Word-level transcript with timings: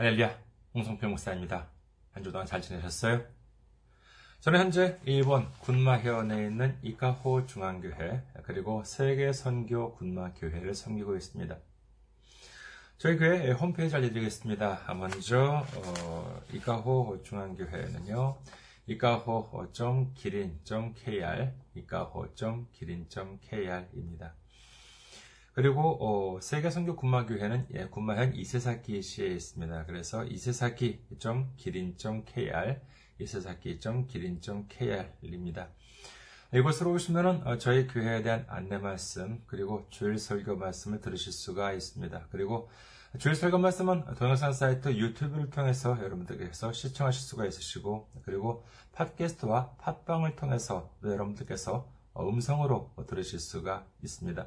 할렐루야, 0.00 0.32
홍성평 0.72 1.10
목사입니다. 1.10 1.68
한 2.12 2.24
주 2.24 2.32
동안 2.32 2.46
잘 2.46 2.62
지내셨어요? 2.62 3.22
저는 4.40 4.60
현재 4.60 4.98
일본 5.04 5.46
군마현에 5.58 6.46
있는 6.46 6.78
이카호 6.80 7.44
중앙교회 7.44 8.22
그리고 8.44 8.82
세계 8.82 9.30
선교 9.34 9.94
군마교회를 9.96 10.74
섬기고 10.74 11.16
있습니다. 11.16 11.54
저희 12.96 13.18
교회 13.18 13.50
홈페이지 13.50 13.94
알려드리겠습니다. 13.94 14.94
먼저 14.94 15.66
어, 15.76 16.40
이카호 16.50 17.22
중앙교회는요. 17.22 18.38
이카호.기린.kr 18.86 21.52
이카호.기린.kr입니다. 21.74 24.39
그리고 25.52 25.98
어, 26.00 26.40
세계 26.40 26.70
선교 26.70 26.96
군마교회는 26.96 27.66
예, 27.74 27.84
군마현 27.86 28.34
이세사키시에 28.34 29.28
있습니다. 29.28 29.84
그래서 29.86 30.24
이세사키.기린.kr 30.24 32.80
이세사키.기린.kr입니다. 33.18 35.68
이곳으로 36.52 36.92
오시면 36.92 37.46
어, 37.46 37.58
저희 37.58 37.86
교회에 37.86 38.22
대한 38.22 38.44
안내 38.48 38.78
말씀 38.78 39.42
그리고 39.46 39.86
주일 39.90 40.18
설교 40.18 40.56
말씀을 40.56 41.00
들으실 41.00 41.32
수가 41.32 41.72
있습니다. 41.72 42.26
그리고 42.30 42.68
주일 43.18 43.34
설교 43.34 43.58
말씀은 43.58 44.14
동영상 44.14 44.52
사이트 44.52 44.96
유튜브를 44.96 45.50
통해서 45.50 45.98
여러분들께서 46.00 46.72
시청하실 46.72 47.22
수가 47.22 47.44
있으시고 47.46 48.08
그리고 48.22 48.64
팟캐스트와 48.92 49.74
팟빵을 49.78 50.36
통해서 50.36 50.94
여러분들께서 51.02 51.88
음성으로 52.16 52.92
들으실 53.08 53.40
수가 53.40 53.84
있습니다. 54.02 54.46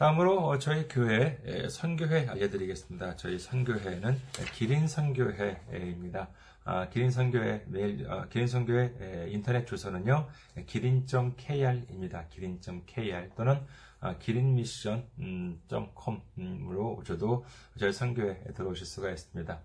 다음으로 0.00 0.48
어, 0.48 0.58
저희 0.58 0.88
교회 0.88 1.38
선교회 1.68 2.26
알려드리겠습니다. 2.26 3.16
저희 3.16 3.38
선교회는 3.38 4.18
기린 4.54 4.88
선교회입니다. 4.88 6.30
아, 6.64 6.88
기린 6.88 7.10
선교회 7.10 7.64
메일 7.66 8.10
아, 8.10 8.26
기린 8.28 8.48
선교회 8.48 9.28
인터넷 9.28 9.66
주소는요 9.66 10.26
기린.kr입니다. 10.64 12.28
기린.kr 12.30 13.28
또는 13.36 13.60
아, 14.00 14.16
기린미션.com으로 14.16 16.96
오셔도 16.96 17.44
저희 17.78 17.92
선교회 17.92 18.42
들어오실 18.54 18.86
수가 18.86 19.10
있습니다. 19.10 19.60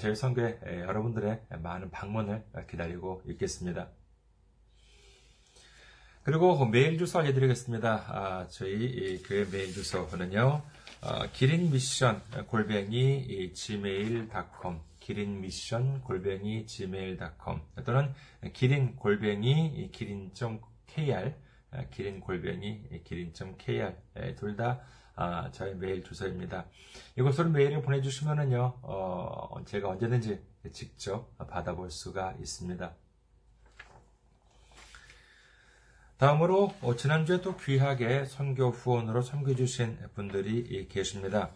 저희 0.00 0.16
선교회 0.16 0.60
여러분들의 0.64 1.42
많은 1.62 1.90
방문을 1.90 2.42
기다리고 2.70 3.20
있겠습니다. 3.26 3.90
그리고 6.24 6.64
메일 6.64 6.96
주소 6.96 7.18
알려드리겠습니다. 7.18 8.04
아, 8.08 8.46
저희 8.48 9.22
교회 9.24 9.44
메일 9.44 9.74
주소는요, 9.74 10.62
어, 11.02 11.26
기린 11.34 11.70
미션 11.70 12.22
골뱅이 12.46 13.52
gmail.com, 13.52 14.80
기린 15.00 15.42
미션 15.42 16.00
골뱅이 16.00 16.64
gmail.com 16.64 17.60
또는 17.84 18.14
기린 18.54 18.96
골뱅이 18.96 19.90
기린.kr, 19.92 21.34
기린 21.90 22.20
골뱅이 22.20 23.02
기린.kr 23.04 23.94
둘다 24.36 24.80
아, 25.16 25.50
저희 25.52 25.74
메일 25.74 26.02
주소입니다. 26.02 26.64
이곳으로 27.18 27.50
메일을 27.50 27.82
보내주시면은요, 27.82 28.78
어, 28.80 29.62
제가 29.66 29.90
언제든지 29.90 30.40
직접 30.72 31.36
받아볼 31.36 31.90
수가 31.90 32.34
있습니다. 32.40 33.03
다음으로 36.18 36.72
어, 36.80 36.94
지난주에 36.94 37.40
또 37.40 37.56
귀하게 37.56 38.24
선교 38.26 38.70
후원으로 38.70 39.22
섬겨주신 39.22 39.98
분들이 40.14 40.86
계십니다. 40.88 41.50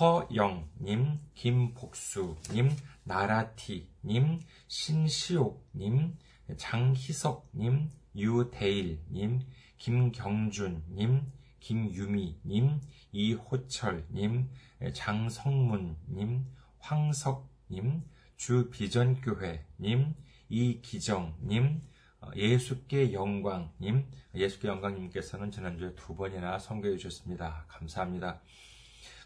허영님, 0.00 1.20
김복수님, 1.34 2.76
나라티님, 3.04 4.40
신시옥님, 4.66 6.16
장희석님, 6.56 7.90
유대일님, 8.16 9.40
김경준님, 9.78 11.32
김유미님, 11.60 12.80
이호철님, 13.12 14.50
장성문님, 14.92 16.46
황석님, 16.80 18.02
주비전교회님, 18.36 20.14
이기정님, 20.48 21.80
어, 21.80 21.93
예수께 22.36 23.12
영광님, 23.12 24.06
예수께 24.34 24.68
영광님께서는 24.68 25.50
지난주에 25.50 25.94
두 25.94 26.14
번이나 26.14 26.58
선교해 26.58 26.96
주셨습니다. 26.96 27.64
감사합니다. 27.68 28.40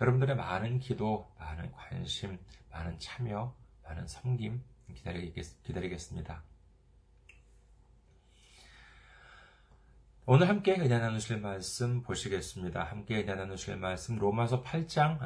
여러분들의 0.00 0.36
많은 0.36 0.80
기도, 0.80 1.30
많은 1.38 1.70
관심, 1.72 2.38
많은 2.70 2.98
참여, 2.98 3.54
많은 3.84 4.06
섬김 4.06 4.62
기다리겠, 4.94 5.44
습니다 5.98 6.42
오늘 10.26 10.48
함께 10.48 10.72
은혜 10.72 10.98
나누실 10.98 11.40
말씀 11.40 12.02
보시겠습니다. 12.02 12.84
함께 12.84 13.16
은혜 13.16 13.34
나누실 13.34 13.76
말씀 13.76 14.16
로마서 14.16 14.62
8장 14.62 15.20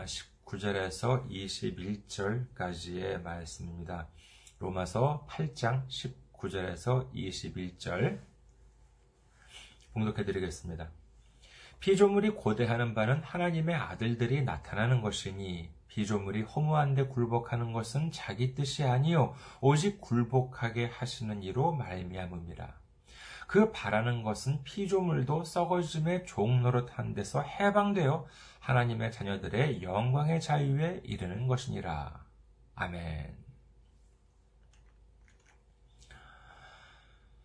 19절에서 0.44 1.30
21절까지의 1.30 3.22
말씀입니다. 3.22 4.08
로마서 4.58 5.24
8장 5.30 5.86
19절에서 5.86 7.12
21절 7.14 8.20
봉독해 9.92 10.24
드리겠습니다. 10.24 10.90
피조물이 11.80 12.30
고대하는 12.30 12.94
바는 12.94 13.22
하나님의 13.22 13.74
아들들이 13.74 14.42
나타나는 14.42 15.00
것이니 15.00 15.70
피조물이 15.88 16.42
허무한데 16.42 17.06
굴복하는 17.06 17.72
것은 17.72 18.12
자기 18.12 18.54
뜻이 18.54 18.84
아니요 18.84 19.34
오직 19.60 20.00
굴복하게 20.00 20.86
하시는 20.86 21.42
이로 21.42 21.72
말미암음이라. 21.72 22.78
그 23.46 23.72
바라는 23.72 24.22
것은 24.22 24.62
피조물도 24.62 25.44
썩어짐의 25.44 26.26
종노릇한 26.26 27.14
데서 27.14 27.40
해방되어 27.40 28.26
하나님의 28.60 29.10
자녀들의 29.10 29.82
영광의 29.82 30.40
자유에 30.40 31.00
이르는 31.02 31.46
것이니라. 31.46 32.26
아멘. 32.74 33.34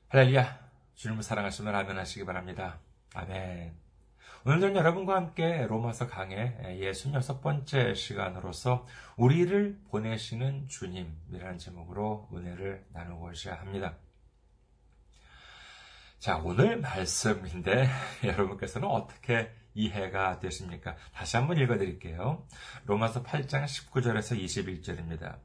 할렐루야. 0.10 0.60
주님을 0.96 1.24
사랑하시면 1.24 1.74
아멘 1.74 1.98
하시기 1.98 2.26
바랍니다. 2.26 2.80
아멘. 3.16 3.83
오늘은 4.46 4.76
여러분과 4.76 5.16
함께 5.16 5.66
로마서 5.68 6.08
강의 6.08 6.54
66번째 6.82 7.96
시간으로서 7.96 8.86
우리를 9.16 9.80
보내시는 9.90 10.68
주님이라는 10.68 11.58
제목으로 11.60 12.28
은혜를 12.34 12.86
나누고자 12.92 13.56
합니다. 13.56 13.96
자, 16.20 16.40
오늘 16.40 16.82
말씀인데 16.82 17.88
여러분께서는 18.26 18.86
어떻게 18.90 19.50
이해가 19.76 20.40
되십니까? 20.40 20.98
다시 21.14 21.38
한번 21.38 21.58
읽어드릴게요. 21.58 22.46
로마서 22.86 23.24
8장 23.24 23.64
19절에서 23.64 24.38
21절입니다. 24.38 25.38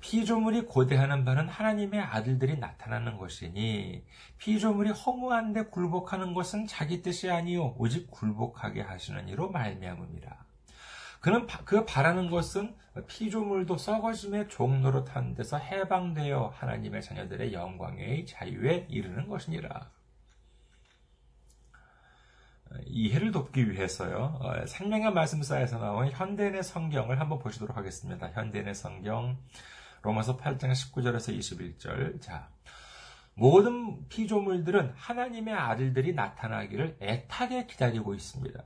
피조물이 0.00 0.62
고대하는 0.62 1.24
바는 1.24 1.48
하나님의 1.48 2.00
아들들이 2.00 2.58
나타나는 2.58 3.18
것이니 3.18 4.04
피조물이 4.38 4.90
허무한데 4.90 5.66
굴복하는 5.66 6.34
것은 6.34 6.66
자기 6.66 7.02
뜻이 7.02 7.30
아니요 7.30 7.74
오직 7.78 8.10
굴복하게 8.10 8.82
하시는 8.82 9.28
이로 9.28 9.50
말미암음이라. 9.50 10.46
그는 11.20 11.46
그 11.64 11.84
바라는 11.84 12.30
것은 12.30 12.76
피조물도 13.08 13.78
썩어짐의 13.78 14.48
종로로 14.48 15.04
탄 15.04 15.34
데서 15.34 15.58
해방되어 15.58 16.54
하나님의 16.54 17.02
자녀들의 17.02 17.52
영광의 17.52 18.26
자유에 18.26 18.86
이르는 18.88 19.28
것이니라. 19.28 19.90
이해를 22.84 23.32
돕기 23.32 23.70
위해서요. 23.70 24.38
어, 24.40 24.66
생명의 24.66 25.12
말씀사에서 25.12 25.78
나온 25.78 26.10
현대인의 26.10 26.62
성경을 26.62 27.20
한번 27.20 27.38
보시도록 27.38 27.76
하겠습니다. 27.76 28.30
현대인의 28.32 28.74
성경 28.74 29.36
로마서 30.02 30.36
8장 30.36 30.72
19절에서 30.72 31.36
21절. 31.38 32.20
자, 32.20 32.48
모든 33.34 34.08
피조물들은 34.08 34.92
하나님의 34.96 35.54
아들들이 35.54 36.14
나타나기를 36.14 36.96
애타게 37.00 37.66
기다리고 37.66 38.14
있습니다. 38.14 38.64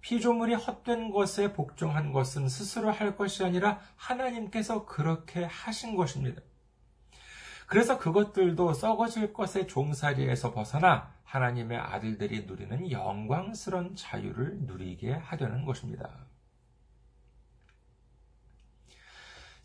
피조물이 0.00 0.54
헛된 0.54 1.10
것에 1.10 1.52
복종한 1.52 2.12
것은 2.12 2.48
스스로 2.48 2.90
할 2.90 3.16
것이 3.16 3.44
아니라 3.44 3.78
하나님께서 3.96 4.86
그렇게 4.86 5.44
하신 5.44 5.96
것입니다. 5.96 6.40
그래서 7.66 7.98
그것들도 7.98 8.72
썩어질 8.72 9.32
것의 9.32 9.68
종살이에서 9.68 10.52
벗어나 10.52 11.14
하나님의 11.24 11.78
아들들이 11.78 12.46
누리는 12.46 12.90
영광스런 12.90 13.94
자유를 13.94 14.62
누리게 14.62 15.12
하려는 15.12 15.64
것입니다. 15.64 16.10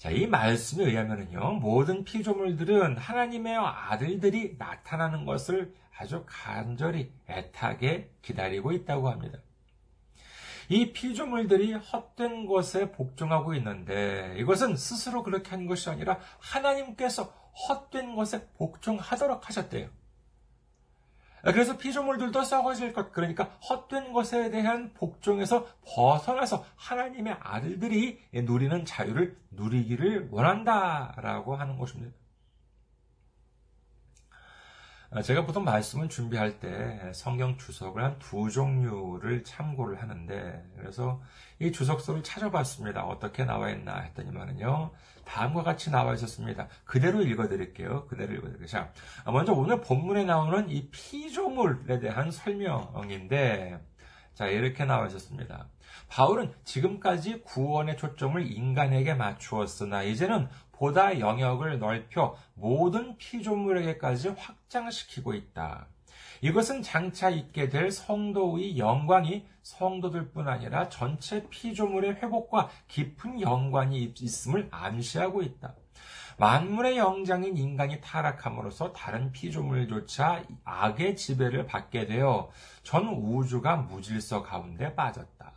자, 0.06 0.12
이 0.12 0.28
말씀에 0.28 0.86
의하면요, 0.86 1.54
모든 1.54 2.04
피조물들은 2.04 2.96
하나님의 2.96 3.56
아들들이 3.56 4.56
나타나는 4.56 5.26
것을 5.26 5.74
아주 5.98 6.24
간절히 6.28 7.12
애타게 7.28 8.12
기다리고 8.22 8.72
있다고 8.72 9.10
합니다. 9.10 9.40
이 10.70 10.94
피조물들이 10.94 11.74
헛된 11.74 12.46
것에 12.46 12.92
복종하고 12.92 13.56
있는데 13.56 14.36
이것은 14.38 14.76
스스로 14.76 15.24
그렇게 15.24 15.50
한 15.50 15.66
것이 15.66 15.90
아니라 15.90 16.20
하나님께서 16.38 17.24
헛된 17.68 18.16
것에 18.16 18.48
복종하도록 18.60 19.48
하셨대요. 19.48 19.90
그래서 21.52 21.78
피조물들도 21.78 22.44
썩어질 22.44 22.94
것, 22.94 23.12
그러니까 23.12 23.46
헛된 23.70 24.14
것에 24.14 24.50
대한 24.50 24.94
복종에서 24.94 25.68
벗어나서 25.86 26.66
하나님의 26.76 27.38
아들들이 27.40 28.20
누리는 28.34 28.86
자유를 28.86 29.38
누리기를 29.52 30.30
원한다라고 30.32 31.56
하는 31.56 31.78
것입니다. 31.78 32.25
제가 35.24 35.46
보통 35.46 35.64
말씀을 35.64 36.10
준비할 36.10 36.60
때 36.60 37.12
성경 37.14 37.58
주석을 37.58 38.04
한 38.04 38.20
두 38.20 38.50
종류를 38.50 39.44
참고를 39.44 40.02
하는데, 40.02 40.64
그래서 40.78 41.22
이 41.60 41.72
주석서를 41.72 42.24
찾아봤습니다. 42.24 43.06
어떻게 43.06 43.46
나와 43.46 43.70
있나 43.70 44.00
했더니만은요, 44.00 44.92
다음과 45.24 45.64
같이 45.64 45.90
나와 45.90 46.14
있었습니다. 46.14 46.68
그대로 46.84 47.22
읽어드릴게요. 47.22 48.08
그대로 48.08 48.34
읽어드릴게요. 48.34 48.68
자, 48.68 48.92
먼저 49.26 49.54
오늘 49.54 49.80
본문에 49.82 50.26
나오는 50.26 50.70
이 50.70 50.90
피조물에 50.90 52.00
대한 52.00 52.32
설명인데, 52.32 53.80
자, 54.34 54.48
이렇게 54.48 54.84
나와 54.84 55.08
있었습니다. 55.08 55.70
바울은 56.10 56.54
지금까지 56.66 57.42
구원의 57.44 57.96
초점을 57.98 58.52
인간에게 58.52 59.14
맞추었으나 59.14 60.04
이제는 60.04 60.50
보다 60.76 61.20
영역을 61.20 61.80
넓혀 61.80 62.36
모든 62.54 63.18
피조물에게까지 63.18 64.30
확장시키고 64.30 65.34
있다. 65.34 65.88
이것은 66.42 66.84
장차 66.84 67.30
있게 67.30 67.70
될 67.70 67.92
성도의 67.92 68.78
영광이 68.78 69.46
성도들뿐 69.64 70.48
아니라 70.48 70.90
전체 70.90 71.48
피조물의 71.50 72.16
회복과 72.16 72.70
깊은 72.88 73.42
영광이 73.42 74.14
있음을 74.20 74.68
암시하고 74.70 75.42
있다. 75.42 75.76
만물의 76.38 76.98
영장인 76.98 77.58
인간이 77.58 78.02
타락함으로써 78.02 78.92
다른 78.92 79.32
피조물조차 79.32 80.44
악의 80.66 81.16
지배를 81.16 81.66
받게 81.66 82.06
되어 82.08 82.52
전 82.84 83.08
우주가 83.08 83.78
무질서 83.78 84.44
가운데 84.44 84.94
빠졌다. 84.94 85.54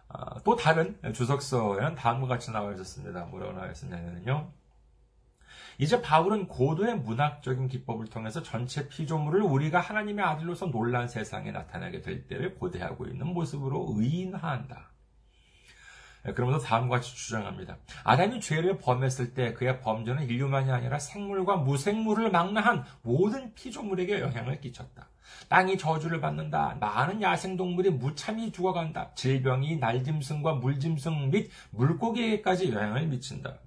또 0.43 0.55
다른 0.55 0.97
주석서에는 1.13 1.95
다음과 1.95 2.27
같이 2.27 2.51
나와 2.51 2.71
있었습니다. 2.73 3.25
뭐라고 3.25 3.53
나와 3.53 3.71
있었냐면요. 3.71 4.51
이제 5.77 6.01
바울은 6.01 6.47
고도의 6.47 6.99
문학적인 6.99 7.67
기법을 7.67 8.07
통해서 8.07 8.43
전체 8.43 8.87
피조물을 8.87 9.41
우리가 9.41 9.79
하나님의 9.79 10.23
아들로서 10.23 10.67
놀란 10.67 11.07
세상에 11.07 11.51
나타나게 11.51 12.01
될 12.01 12.27
때를 12.27 12.55
고대하고 12.55 13.07
있는 13.07 13.27
모습으로 13.27 13.93
의인화한다. 13.97 14.91
네, 16.23 16.33
그러면서 16.33 16.63
다음과 16.63 16.97
같이 16.97 17.15
주장합니다. 17.15 17.77
아담이 18.03 18.39
죄를 18.41 18.77
범했을 18.77 19.33
때 19.33 19.53
그의 19.53 19.81
범죄는 19.81 20.29
인류만이 20.29 20.71
아니라 20.71 20.99
생물과 20.99 21.57
무생물을 21.57 22.29
망라한 22.29 22.85
모든 23.01 23.53
피조물에게 23.53 24.19
영향을 24.19 24.59
끼쳤다. 24.61 25.09
땅이 25.49 25.77
저주를 25.77 26.21
받는다. 26.21 26.77
많은 26.79 27.21
야생동물이 27.21 27.91
무참히 27.91 28.51
죽어간다. 28.51 29.11
질병이 29.15 29.77
날짐승과 29.77 30.55
물짐승 30.55 31.31
및 31.31 31.49
물고기에게까지 31.71 32.71
영향을 32.71 33.07
미친다. 33.07 33.57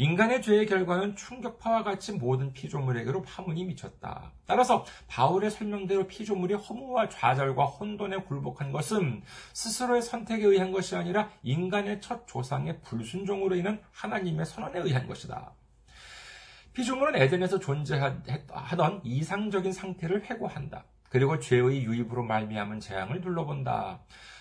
인간의 0.00 0.40
죄의 0.40 0.64
결과는 0.64 1.14
충격파와 1.14 1.82
같이 1.82 2.12
모든 2.12 2.54
피조물에게로 2.54 3.20
파문이 3.20 3.66
미쳤다. 3.66 4.32
따라서 4.46 4.86
바울의 5.08 5.50
설명대로 5.50 6.06
피조물이 6.06 6.54
허무와 6.54 7.10
좌절과 7.10 7.66
혼돈에 7.66 8.22
굴복한 8.22 8.72
것은 8.72 9.22
스스로의 9.52 10.00
선택에 10.00 10.46
의한 10.46 10.72
것이 10.72 10.96
아니라 10.96 11.28
인간의 11.42 12.00
첫 12.00 12.26
조상의 12.26 12.80
불순종으로 12.80 13.56
인한 13.56 13.82
하나님의 13.92 14.46
선언에 14.46 14.80
의한 14.80 15.06
것이다. 15.06 15.52
피조물은 16.72 17.20
에덴에서 17.20 17.58
존재하던 17.58 19.02
이상적인 19.04 19.70
상태를 19.70 20.24
회고한다. 20.24 20.82
그리고 21.10 21.38
죄의 21.38 21.84
유입으로 21.84 22.22
말미암은 22.22 22.80
재앙을 22.80 23.20
둘러본다. 23.20 24.00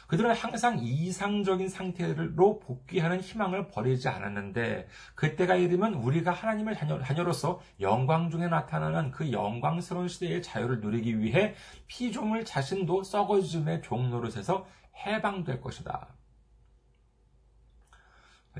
그들은 0.09 0.33
항상 0.33 0.79
이상적인 0.79 1.69
상태로 1.69 2.59
복귀하는 2.59 3.21
희망을 3.21 3.67
버리지 3.67 4.09
않았는데 4.09 4.87
그때가 5.13 5.53
이르면 5.53 5.93
우리가 5.93 6.31
하나님의 6.31 6.75
자녀, 6.75 7.23
로서 7.23 7.61
영광 7.79 8.31
중에 8.31 8.47
나타나는 8.47 9.11
그 9.11 9.31
영광스러운 9.31 10.07
시대의 10.07 10.41
자유를 10.41 10.79
누리기 10.79 11.19
위해 11.19 11.53
피조물 11.85 12.43
자신도 12.43 13.03
썩어짐의 13.03 13.83
종로릇에서 13.83 14.65
해방될 15.05 15.61
것이다. 15.61 16.07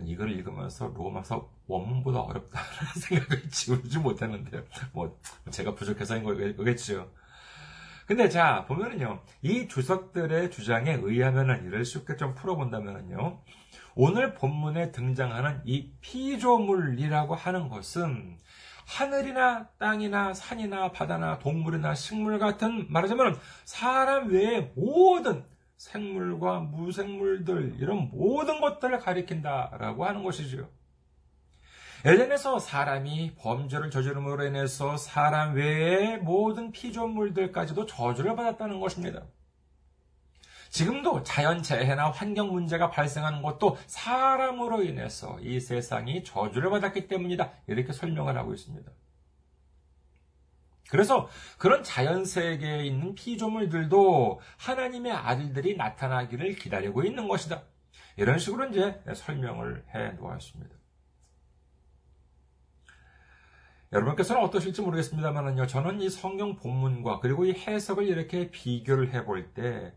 이걸 0.04 0.32
읽으면서 0.32 0.94
로마서 0.96 1.52
원문보다 1.66 2.22
어렵다는 2.22 2.68
생각을 2.96 3.50
지우지 3.50 3.98
못했는데요. 3.98 4.64
뭐 4.94 5.20
제가 5.50 5.74
부족해서인 5.74 6.24
거겠죠. 6.24 7.10
근데 8.10 8.28
자, 8.28 8.66
보면은요, 8.66 9.22
이 9.44 9.68
주석들의 9.68 10.50
주장에 10.50 10.94
의하면은 10.94 11.64
이를 11.68 11.86
쉽게 11.86 12.16
좀 12.16 12.34
풀어본다면은요, 12.34 13.40
오늘 13.94 14.34
본문에 14.34 14.92
등장하는 14.92 15.62
이 15.64 15.92
피조물이라고 16.02 17.36
하는 17.36 17.70
것은 17.70 18.40
하늘이나 18.88 19.68
땅이나 19.78 20.34
산이나 20.34 20.92
바다나 20.92 21.38
동물이나 21.38 21.94
식물 21.94 22.40
같은 22.40 22.92
말하자면 22.92 23.38
사람 23.66 24.30
외의 24.32 24.72
모든 24.76 25.46
생물과 25.78 26.62
무생물들 26.62 27.76
이런 27.78 28.10
모든 28.10 28.60
것들을 28.60 28.98
가리킨다라고 28.98 30.06
하는 30.06 30.24
것이지요. 30.24 30.68
에덴에서 32.06 32.60
사람이 32.60 33.36
범죄를 33.36 33.92
저지름으로 33.92 34.46
인해서 34.46 34.96
사람 34.96 35.56
외의 35.56 36.18
모든 36.18 36.72
피조물들까지도 36.72 37.86
저주를 37.86 38.36
받았다는 38.36 38.80
것입니다. 38.80 39.24
지금도 40.70 41.24
자연 41.24 41.62
재해나 41.62 42.12
환경 42.12 42.52
문제가 42.52 42.90
발생하는 42.90 43.42
것도 43.42 43.78
사람으로 43.88 44.84
인해서 44.84 45.40
이 45.42 45.60
세상이 45.60 46.24
저주를 46.24 46.70
받았기 46.70 47.08
때문이다. 47.08 47.52
이렇게 47.68 47.92
설명을 47.92 48.38
하고 48.38 48.54
있습니다. 48.54 48.90
그래서 50.90 51.28
그런 51.58 51.84
자연 51.84 52.24
세계에 52.26 52.86
있는 52.86 53.14
피조물들도 53.14 54.40
하나님의 54.58 55.12
아들들이 55.12 55.76
나타나기를 55.76 56.56
기다리고 56.56 57.04
있는 57.04 57.28
것이다. 57.28 57.64
이런 58.16 58.40
식으로 58.40 58.70
이제 58.70 59.02
설명을 59.14 59.86
해 59.94 60.12
놓았습니다. 60.14 60.79
여러분께서는 63.92 64.44
어떠실지 64.44 64.84
모르겠습니다만요. 64.84 65.66
저는 65.66 66.00
이 66.02 66.10
성경 66.10 66.56
본문과 66.56 67.20
그리고 67.22 67.46
이 67.46 67.54
해석을 67.54 68.08
이렇게 68.08 68.52
비교를 68.52 69.14
해볼 69.14 69.54
때 69.54 69.94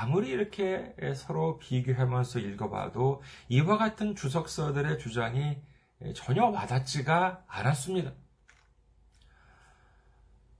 아무리 0.00 0.30
이렇게 0.30 0.94
서로 1.14 1.58
비교하면서 1.58 2.38
읽어봐도 2.38 3.22
이와 3.50 3.76
같은 3.76 4.14
주석서들의 4.14 4.98
주장이 4.98 5.58
전혀 6.14 6.46
와닿지가 6.46 7.44
않았습니다. 7.46 8.12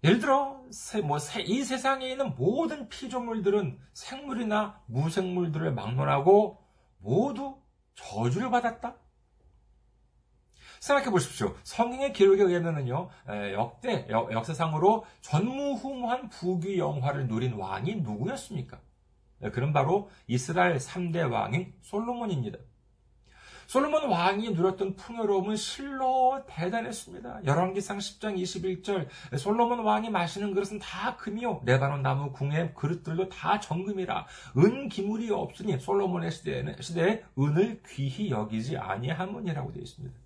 예를 0.05 0.19
들어 0.19 0.63
뭐, 1.03 1.17
이 1.47 1.65
세상에 1.65 2.11
있는 2.11 2.35
모든 2.37 2.91
피조물들은 2.91 3.81
생물이나 3.95 4.83
무생물들을 4.87 5.73
막론하고 5.73 6.63
모두 6.99 7.57
저주를 7.95 8.51
받았다. 8.51 8.97
생각해 10.81 11.11
보십시오. 11.11 11.55
성경의 11.63 12.13
기록에 12.13 12.43
의하면요, 12.43 13.09
역대, 13.53 14.07
역, 14.11 14.45
사상으로 14.45 15.05
전무후무한 15.21 16.29
부귀 16.29 16.79
영화를 16.79 17.27
누린 17.29 17.55
왕이 17.55 17.97
누구였습니까? 17.97 18.79
그런 19.53 19.73
바로 19.73 20.11
이스라엘 20.27 20.79
3대 20.79 21.31
왕인 21.31 21.75
솔로몬입니다. 21.83 22.59
솔로몬 23.67 24.09
왕이 24.09 24.51
누렸던 24.51 24.95
풍요로움은 24.95 25.57
실로 25.57 26.41
대단했습니다. 26.47 27.41
열왕기상 27.45 27.99
10장 27.99 28.41
21절 28.41 29.09
솔로몬 29.37 29.81
왕이 29.81 30.09
마시는 30.11 30.55
그릇은 30.55 30.79
다 30.79 31.17
금이요 31.17 31.63
레바논 31.65 32.01
나무 32.01 32.31
궁의 32.31 32.75
그릇들도 32.75 33.29
다 33.29 33.59
정금이라 33.59 34.27
은 34.59 34.89
기물이 34.89 35.33
없으니 35.33 35.81
솔로몬의 35.81 36.31
시대에는 36.31 36.77
시대에 36.81 37.25
은을 37.37 37.83
귀히 37.89 38.31
여기지 38.31 38.77
아니하문이라고 38.77 39.73
되어 39.73 39.83
있습니다. 39.83 40.26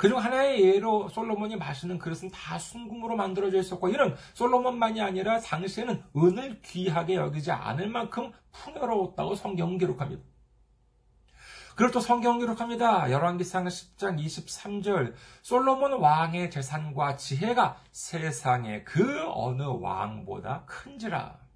그중 0.00 0.16
하나의 0.16 0.62
예로 0.62 1.10
솔로몬이 1.10 1.56
마시는 1.56 1.98
그릇은 1.98 2.30
다 2.30 2.58
순금으로 2.58 3.16
만들어져 3.16 3.58
있었고 3.58 3.90
이는 3.90 4.16
솔로몬만이 4.32 4.98
아니라 5.02 5.38
당시에는 5.40 6.02
은을 6.16 6.62
귀하게 6.62 7.16
여기지 7.16 7.52
않을 7.52 7.90
만큼 7.90 8.32
풍요로웠다고 8.50 9.34
성경은 9.34 9.76
기록합니다. 9.76 10.22
그리고 11.76 11.92
또 11.92 12.00
성경 12.00 12.38
기록합니다. 12.38 13.10
열왕기상 13.10 13.66
10장 13.66 14.18
23절 14.24 15.12
솔로몬 15.42 15.92
왕의 15.92 16.50
재산과 16.50 17.16
지혜가 17.16 17.76
세상의 17.92 18.86
그 18.86 19.26
어느 19.34 19.64
왕보다 19.64 20.64
큰지라. 20.64 21.49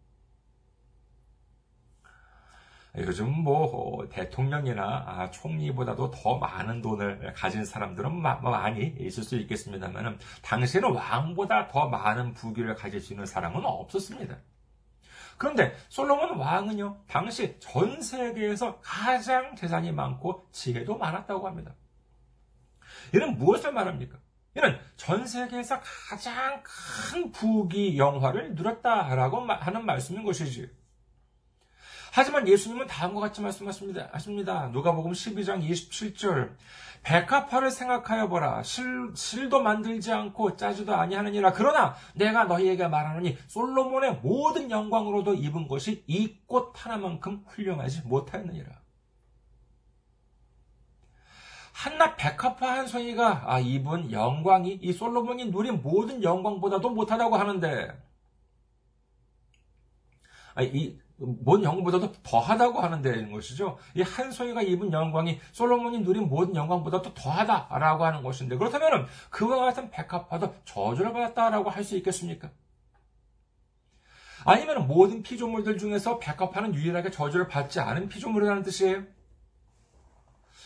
요즘 2.97 3.43
뭐 3.43 4.09
대통령이나 4.09 5.05
아, 5.07 5.31
총리보다도 5.31 6.13
더 6.13 6.39
많은 6.39 6.81
돈을 6.81 7.33
가진 7.35 7.65
사람들은 7.65 8.23
뭐 8.23 8.37
많이 8.37 8.95
있을 9.01 9.25
수 9.25 9.37
있겠습니다만 9.37 10.19
당시에는 10.43 10.93
왕보다 10.93 11.67
더 11.69 11.89
많은 11.89 12.35
부귀를 12.35 12.77
가질 12.77 13.01
수 13.01 13.13
있는 13.13 13.27
사람은 13.27 13.65
없었습니다. 13.65 14.37
그런데 15.37 15.75
솔로몬 15.89 16.39
왕은요, 16.39 16.99
당시 17.09 17.59
전 17.59 18.01
세계에서 18.01 18.79
가장 18.81 19.57
재산이 19.57 19.91
많고 19.91 20.47
지혜도 20.53 20.97
많았다고 20.97 21.49
합니다. 21.49 21.75
이는 23.13 23.37
무엇을 23.37 23.73
말합니까? 23.73 24.19
이는 24.57 24.79
전 24.97 25.27
세계에서 25.27 25.81
가장 25.81 26.63
큰 26.63 27.33
부귀 27.33 27.99
영화를 27.99 28.55
누렸다라고 28.55 29.41
하는 29.41 29.85
말씀인 29.85 30.23
것이지. 30.23 30.84
하지만 32.17 32.47
예수님은 32.47 32.87
다음과 32.87 33.19
같이 33.23 33.41
말씀하십니다. 33.41 34.09
하십니다. 34.13 34.69
누가복음 34.69 35.11
12장 35.11 35.69
27절. 35.69 36.55
백합화를 37.03 37.73
생각하여 37.73 38.29
보라. 38.29 38.63
실, 38.63 39.11
실도 39.17 39.61
만들지 39.61 40.13
않고 40.13 40.55
짜지도 40.55 40.95
아니하느니라. 40.95 41.53
그러나 41.53 41.97
내가 42.15 42.45
너희에게 42.45 42.87
말하노니 42.87 43.37
솔로몬의 43.49 44.21
모든 44.23 44.71
영광으로도 44.71 45.35
입은 45.35 45.67
것이 45.67 46.05
이 46.07 46.47
꽃 46.47 46.73
하나만큼 46.77 47.47
훌륭하지 47.49 48.03
못하였느니라. 48.05 48.71
한낱 51.73 52.17
백합화 52.17 52.79
한 52.79 52.87
송이가 52.87 53.53
아, 53.53 53.59
입은 53.59 54.13
영광이 54.13 54.79
이 54.81 54.93
솔로몬이 54.93 55.47
누린 55.47 55.83
모든 55.83 56.23
영광보다도 56.23 56.91
못하다고 56.91 57.37
하는데 57.37 57.89
아, 60.55 60.63
이 60.63 60.97
뭔 61.17 61.63
영광보다도 61.63 62.13
더하다고 62.23 62.81
하는데 62.81 63.31
것이죠. 63.31 63.79
이 63.95 64.03
한 64.03 64.31
소이가 64.33 64.63
입은 64.63 64.93
영광이 64.93 65.41
솔로몬이 65.53 66.01
누린 66.01 66.29
모든 66.29 66.55
영광보다 66.57 67.03
도 67.03 67.15
더하다라고 67.15 68.05
하는 68.05 68.23
것인데 68.23 68.57
그렇다면 68.57 69.07
그와 69.31 69.65
같은 69.65 69.91
백합화도 69.91 70.55
저주를 70.65 71.13
받았다라고 71.13 71.71
할 71.71 71.85
수 71.85 71.97
있겠습니까? 71.97 72.51
아니면 74.45 74.87
모든 74.87 75.23
피조물들 75.23 75.79
중에서 75.79 76.19
백합화는 76.19 76.75
유일하게 76.75 77.11
저주를 77.11 77.49
받지 77.49 77.81
않은 77.81 78.09
피조물이라는 78.09 78.63
뜻이에요. 78.63 79.05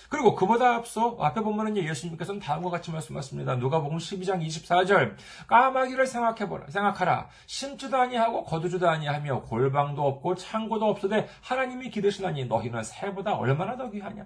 그리고 0.08 0.34
그보다 0.34 0.74
앞서 0.74 1.16
앞에 1.20 1.42
보면은 1.42 1.76
예수님께서는 1.76 2.40
다음과 2.40 2.70
같이 2.70 2.90
말씀하십니다. 2.90 3.56
누가복음 3.56 3.98
12장 3.98 4.44
24절 4.44 5.16
까마귀를 5.46 6.06
생각해보라 6.06 6.68
생각하라 6.68 7.28
심지도 7.46 7.98
아니하고 7.98 8.44
거두지도 8.44 8.88
아니하며 8.88 9.42
골방도 9.42 10.02
없고 10.02 10.36
창고도 10.36 10.86
없으되 10.86 11.28
하나님이 11.42 11.90
기르시나니 11.90 12.46
너희는 12.46 12.82
새보다 12.84 13.34
얼마나 13.34 13.76
더 13.76 13.90
귀하냐. 13.90 14.24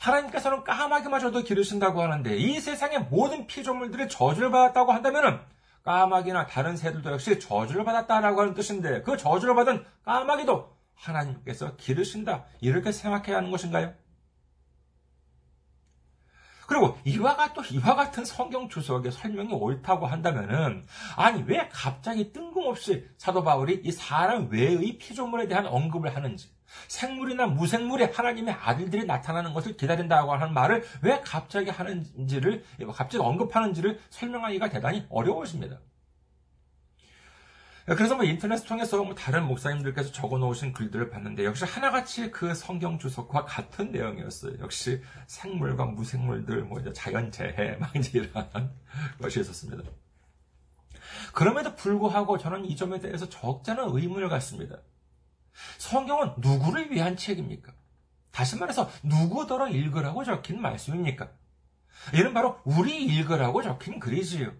하나님께서는 0.00 0.64
까마귀마저도 0.64 1.42
기르신다고 1.42 2.00
하는데 2.00 2.36
이 2.36 2.60
세상의 2.60 3.06
모든 3.10 3.46
피조물들이 3.46 4.08
저주를 4.08 4.50
받았다고 4.50 4.92
한다면은 4.92 5.40
까마귀나 5.84 6.46
다른 6.46 6.76
새들도 6.76 7.12
역시 7.12 7.38
저주를 7.38 7.84
받았다라고 7.84 8.40
하는 8.40 8.54
뜻인데 8.54 9.02
그 9.02 9.16
저주를 9.16 9.54
받은 9.54 9.84
까마귀도 10.04 10.75
하나님께서 10.96 11.76
기르신다. 11.76 12.44
이렇게 12.60 12.92
생각해야 12.92 13.36
하는 13.36 13.50
것인가요? 13.50 13.94
그리고 16.66 16.98
이와 17.04 17.36
같은, 17.36 17.62
이와 17.70 17.94
같은 17.94 18.24
성경 18.24 18.68
주석의 18.68 19.12
설명이 19.12 19.52
옳다고 19.52 20.06
한다면은, 20.06 20.84
아니, 21.16 21.42
왜 21.44 21.68
갑자기 21.72 22.32
뜬금없이 22.32 23.08
사도 23.18 23.44
바울이 23.44 23.82
이 23.84 23.92
사람 23.92 24.48
외의 24.50 24.98
피조물에 24.98 25.46
대한 25.46 25.66
언급을 25.66 26.16
하는지, 26.16 26.50
생물이나 26.88 27.46
무생물의 27.46 28.12
하나님의 28.12 28.54
아들들이 28.54 29.04
나타나는 29.04 29.54
것을 29.54 29.76
기다린다고 29.76 30.32
하는 30.32 30.52
말을 30.52 30.84
왜 31.02 31.20
갑자기 31.20 31.70
하는지를, 31.70 32.64
갑자기 32.92 33.18
언급하는지를 33.18 34.00
설명하기가 34.10 34.68
대단히 34.68 35.06
어려워집니다. 35.08 35.78
그래서 37.94 38.16
뭐 38.16 38.24
인터넷 38.24 38.64
통해서 38.64 39.02
뭐 39.04 39.14
다른 39.14 39.44
목사님들께서 39.46 40.10
적어 40.10 40.38
놓으신 40.38 40.72
글들을 40.72 41.08
봤는데 41.08 41.44
역시 41.44 41.64
하나같이 41.64 42.32
그 42.32 42.52
성경 42.52 42.98
주석과 42.98 43.44
같은 43.44 43.92
내용이었어요. 43.92 44.58
역시 44.58 45.00
생물과 45.28 45.84
무생물들, 45.86 46.64
뭐 46.64 46.80
이제 46.80 46.92
자연 46.92 47.30
재해, 47.30 47.76
막 47.78 47.94
이제 47.94 48.18
이런 48.18 48.32
것이 49.22 49.40
있었습니다. 49.40 49.88
그럼에도 51.32 51.76
불구하고 51.76 52.38
저는 52.38 52.64
이 52.64 52.74
점에 52.74 52.98
대해서 52.98 53.28
적잖은 53.28 53.96
의문을 53.96 54.28
갖습니다. 54.30 54.78
성경은 55.78 56.34
누구를 56.38 56.90
위한 56.90 57.16
책입니까? 57.16 57.72
다시 58.32 58.56
말해서 58.56 58.90
누구더러 59.04 59.68
읽으라고 59.68 60.24
적힌 60.24 60.60
말씀입니까? 60.60 61.30
이는 62.14 62.34
바로 62.34 62.58
우리 62.64 63.04
읽으라고 63.04 63.62
적힌 63.62 64.00
글이지요. 64.00 64.52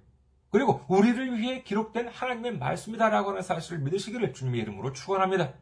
그리고 0.56 0.82
우리를 0.88 1.38
위해 1.38 1.62
기록된 1.62 2.08
하나님의 2.08 2.56
말씀이다라고 2.56 3.28
하는 3.28 3.42
사실을 3.42 3.78
믿으시기를 3.80 4.32
주님의 4.32 4.62
이름으로 4.62 4.94
축원합니다. 4.94 5.52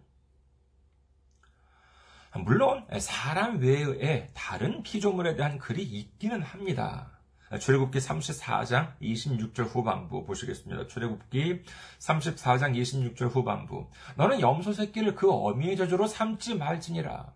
물론 2.36 2.86
사람 3.00 3.58
외에 3.58 4.28
다른 4.34 4.84
피조물에 4.84 5.34
대한 5.34 5.58
글이 5.58 5.82
있기는 5.82 6.40
합니다. 6.42 7.10
출애굽기 7.58 7.98
34장 7.98 8.96
26절 9.00 9.64
후반부 9.64 10.26
보시겠습니다. 10.26 10.86
출애굽기 10.86 11.64
34장 11.98 12.80
26절 12.80 13.34
후반부. 13.34 13.90
너는 14.14 14.40
염소 14.40 14.72
새끼를 14.72 15.16
그 15.16 15.28
어미의 15.28 15.76
저주로 15.76 16.06
삼지 16.06 16.54
말지니라. 16.54 17.34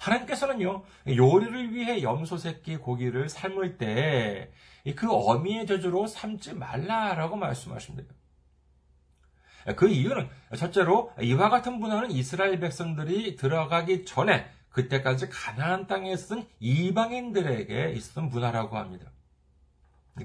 하나님께서는요, 0.00 0.82
요리를 1.08 1.74
위해 1.74 2.02
염소 2.02 2.38
새끼 2.38 2.78
고기를 2.78 3.28
삶을 3.28 3.76
때 3.76 4.50
그 4.92 5.10
어미의 5.10 5.66
저주로 5.66 6.06
삼지 6.06 6.54
말라라고 6.54 7.36
말씀하십니다. 7.36 8.14
그 9.76 9.88
이유는 9.88 10.28
첫째로 10.56 11.12
이와 11.20 11.48
같은 11.48 11.78
문화는 11.78 12.10
이스라엘 12.10 12.60
백성들이 12.60 13.36
들어가기 13.36 14.04
전에 14.04 14.46
그때까지 14.68 15.28
가나안 15.30 15.86
땅에 15.86 16.12
있었던 16.12 16.46
이방인들에게 16.60 17.92
있었던 17.92 18.28
문화라고 18.28 18.76
합니다. 18.76 19.10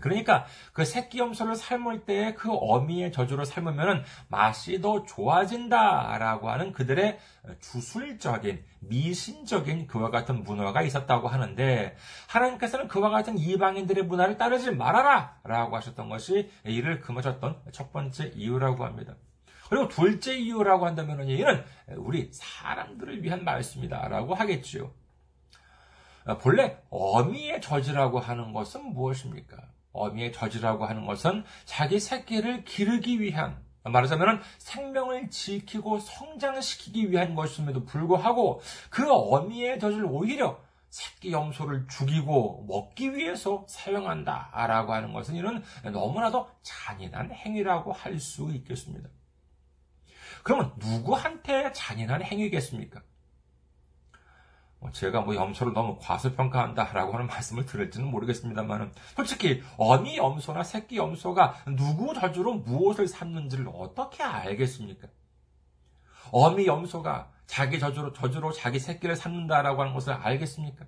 그러니까 0.02 0.46
그 0.72 0.86
새끼 0.86 1.18
염소를 1.18 1.56
삶을 1.56 2.06
때그 2.06 2.50
어미의 2.52 3.12
저주로 3.12 3.44
삶으면 3.44 4.04
맛이 4.28 4.82
더 4.82 5.04
좋아진다라고 5.04 6.50
하는 6.50 6.72
그들의 6.72 7.18
주술적인 7.60 8.64
미신적인 8.82 9.88
그와 9.88 10.12
같은 10.12 10.44
문화가 10.44 10.84
있었다고 10.84 11.28
하는데 11.28 11.96
하나님께서는 12.28 12.88
그와 12.88 13.10
같은 13.10 13.38
이방인들의 13.40 14.04
문화를 14.06 14.38
따르지 14.38 14.72
말아라라고 14.72 15.76
하셨던 15.78 16.08
것이 16.08 16.52
이를 16.66 17.02
금하셨던 17.02 17.60
첫 17.72 17.92
번째 17.92 18.32
이유라고 18.36 18.86
합니다. 18.86 19.16
그리고 19.70 19.88
둘째 19.88 20.36
이유라고 20.36 20.86
한다면 20.86 21.28
이는 21.28 21.64
우리 21.96 22.30
사람들을 22.32 23.24
위한 23.24 23.44
말씀이다라고 23.44 24.36
하겠지요. 24.36 24.92
본래 26.42 26.78
어미의 26.92 27.62
저지라고 27.62 28.20
하는 28.20 28.54
것은 28.54 28.94
무엇입니까? 28.94 29.58
어미의 29.94 30.32
저지라고 30.34 30.86
하는 30.86 31.06
것은 31.06 31.44
자기 31.66 32.00
새끼를 32.00 32.64
기르기 32.64 33.20
위한 33.22 33.64
말하자면 33.84 34.42
생명을 34.58 35.30
지키고 35.30 36.00
성장시키기 36.00 37.12
위한 37.12 37.34
것임에도 37.34 37.86
불구하고 37.86 38.62
그 38.90 39.12
어미의 39.12 39.80
젖을 39.80 40.06
오히려 40.06 40.60
새끼 40.90 41.32
염소를 41.32 41.88
죽이고 41.88 42.66
먹기 42.68 43.16
위해서 43.16 43.64
사용한다라고 43.68 44.94
하는 44.94 45.14
것은 45.14 45.36
이는 45.36 45.64
너무나도 45.84 46.50
잔인한 46.62 47.32
행위라고 47.32 47.94
할 47.94 48.20
수 48.20 48.52
있겠습니다. 48.52 49.10
그러면 50.44 50.74
누구한테 50.78 51.72
잔인한 51.74 52.24
행위겠습니까? 52.24 53.02
뭐 54.80 54.92
제가 54.92 55.22
뭐 55.22 55.36
염소를 55.36 55.74
너무 55.74 55.98
과소평가한다라고 56.02 57.14
하는 57.14 57.28
말씀을 57.28 57.66
들을지는 57.66 58.10
모르겠습니다만 58.10 58.94
솔직히 59.16 59.62
어미 59.78 60.18
염소나 60.18 60.64
새끼 60.64 60.98
염소가 60.98 61.66
누구 61.78 62.14
저주로 62.14 62.54
무엇을 62.56 63.08
삼는지를 63.08 63.68
어떻게 63.74 64.24
알겠습니까? 64.24 65.08
어미 66.32 66.66
염소가 66.66 67.30
자기 67.46 67.80
저주로 67.80 68.14
저주로 68.14 68.52
자기 68.52 68.80
새끼를 68.80 69.16
삼는다라고 69.16 69.82
하는 69.82 69.94
것을 69.94 70.14
알겠습니까? 70.14 70.86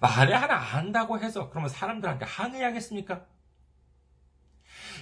만에 0.00 0.32
하나 0.32 0.76
안다고 0.76 1.18
해서 1.18 1.50
그러면 1.50 1.68
사람들한테 1.68 2.24
항의하겠습니까? 2.26 3.24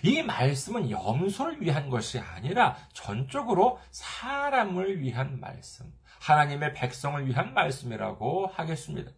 이 0.05 0.23
말씀은 0.23 0.91
염소를 0.91 1.61
위한 1.61 1.89
것이 1.91 2.19
아니라 2.19 2.77
전적으로 2.93 3.79
사람을 3.91 5.01
위한 5.01 5.39
말씀, 5.39 5.93
하나님의 6.23 6.73
백성을 6.75 7.27
위한 7.27 7.53
말씀이라고 7.53 8.47
하겠습니다. 8.47 9.11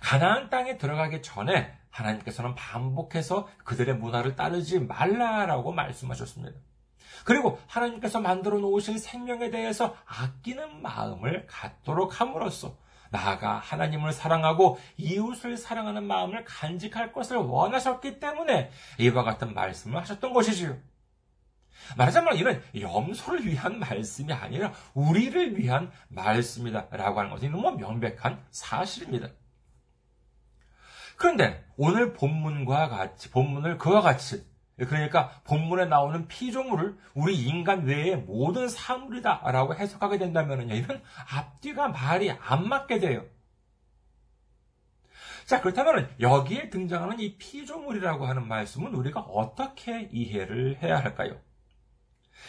가나안 0.00 0.48
땅에 0.48 0.78
들어가기 0.78 1.22
전에 1.22 1.76
하나님께서는 1.90 2.54
반복해서 2.54 3.48
그들의 3.64 3.96
문화를 3.96 4.36
따르지 4.36 4.78
말라라고 4.80 5.72
말씀하셨습니다. 5.72 6.58
그리고 7.24 7.58
하나님께서 7.66 8.20
만들어 8.20 8.58
놓으신 8.58 8.98
생명에 8.98 9.50
대해서 9.50 9.96
아끼는 10.06 10.82
마음을 10.82 11.46
갖도록 11.46 12.20
함으로써 12.20 12.76
나아가 13.10 13.58
하나님을 13.58 14.12
사랑하고 14.12 14.78
이웃을 14.96 15.56
사랑하는 15.56 16.04
마음을 16.04 16.44
간직할 16.44 17.12
것을 17.12 17.36
원하셨기 17.36 18.18
때문에 18.18 18.70
이와 18.98 19.22
같은 19.22 19.54
말씀을 19.54 20.00
하셨던 20.00 20.32
것이지요. 20.32 20.76
말하자면 21.96 22.36
이는 22.36 22.62
염소를 22.78 23.46
위한 23.46 23.78
말씀이 23.78 24.32
아니라 24.32 24.72
우리를 24.94 25.58
위한 25.58 25.90
말씀이다. 26.08 26.88
라고 26.90 27.20
하는 27.20 27.30
것은 27.30 27.50
너무 27.50 27.72
명백한 27.72 28.44
사실입니다. 28.50 29.28
그런데 31.16 31.64
오늘 31.76 32.12
본문과 32.12 32.88
같이, 32.88 33.30
본문을 33.30 33.78
그와 33.78 34.00
같이, 34.00 34.44
그러니까 34.76 35.30
본문에 35.44 35.86
나오는 35.86 36.26
피조물을 36.26 36.98
우리 37.14 37.36
인간 37.38 37.84
외의 37.84 38.16
모든 38.16 38.68
사물이다. 38.68 39.42
라고 39.44 39.74
해석하게 39.74 40.18
된다면 40.18 40.68
이런 40.68 41.00
앞뒤가 41.30 41.88
말이 41.88 42.30
안 42.32 42.68
맞게 42.68 42.98
돼요. 42.98 43.24
자, 45.46 45.60
그렇다면 45.60 46.12
여기에 46.20 46.70
등장하는 46.70 47.20
이 47.20 47.36
피조물이라고 47.36 48.26
하는 48.26 48.48
말씀은 48.48 48.94
우리가 48.94 49.20
어떻게 49.20 50.08
이해를 50.10 50.78
해야 50.82 50.98
할까요? 50.98 51.38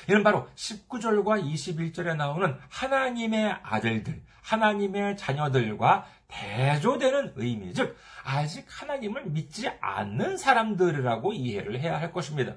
이는 0.10 0.24
바로 0.24 0.48
19절과 0.56 1.44
21절에 1.44 2.16
나오는 2.16 2.58
하나님의 2.70 3.58
아들들, 3.64 4.22
하나님의 4.42 5.18
자녀들과 5.18 6.06
대조되는 6.28 7.34
의미, 7.36 7.74
즉, 7.74 7.98
아직 8.24 8.66
하나님을 8.68 9.26
믿지 9.26 9.70
않는 9.80 10.38
사람들이라고 10.38 11.34
이해를 11.34 11.80
해야 11.80 12.00
할 12.00 12.12
것입니다. 12.12 12.56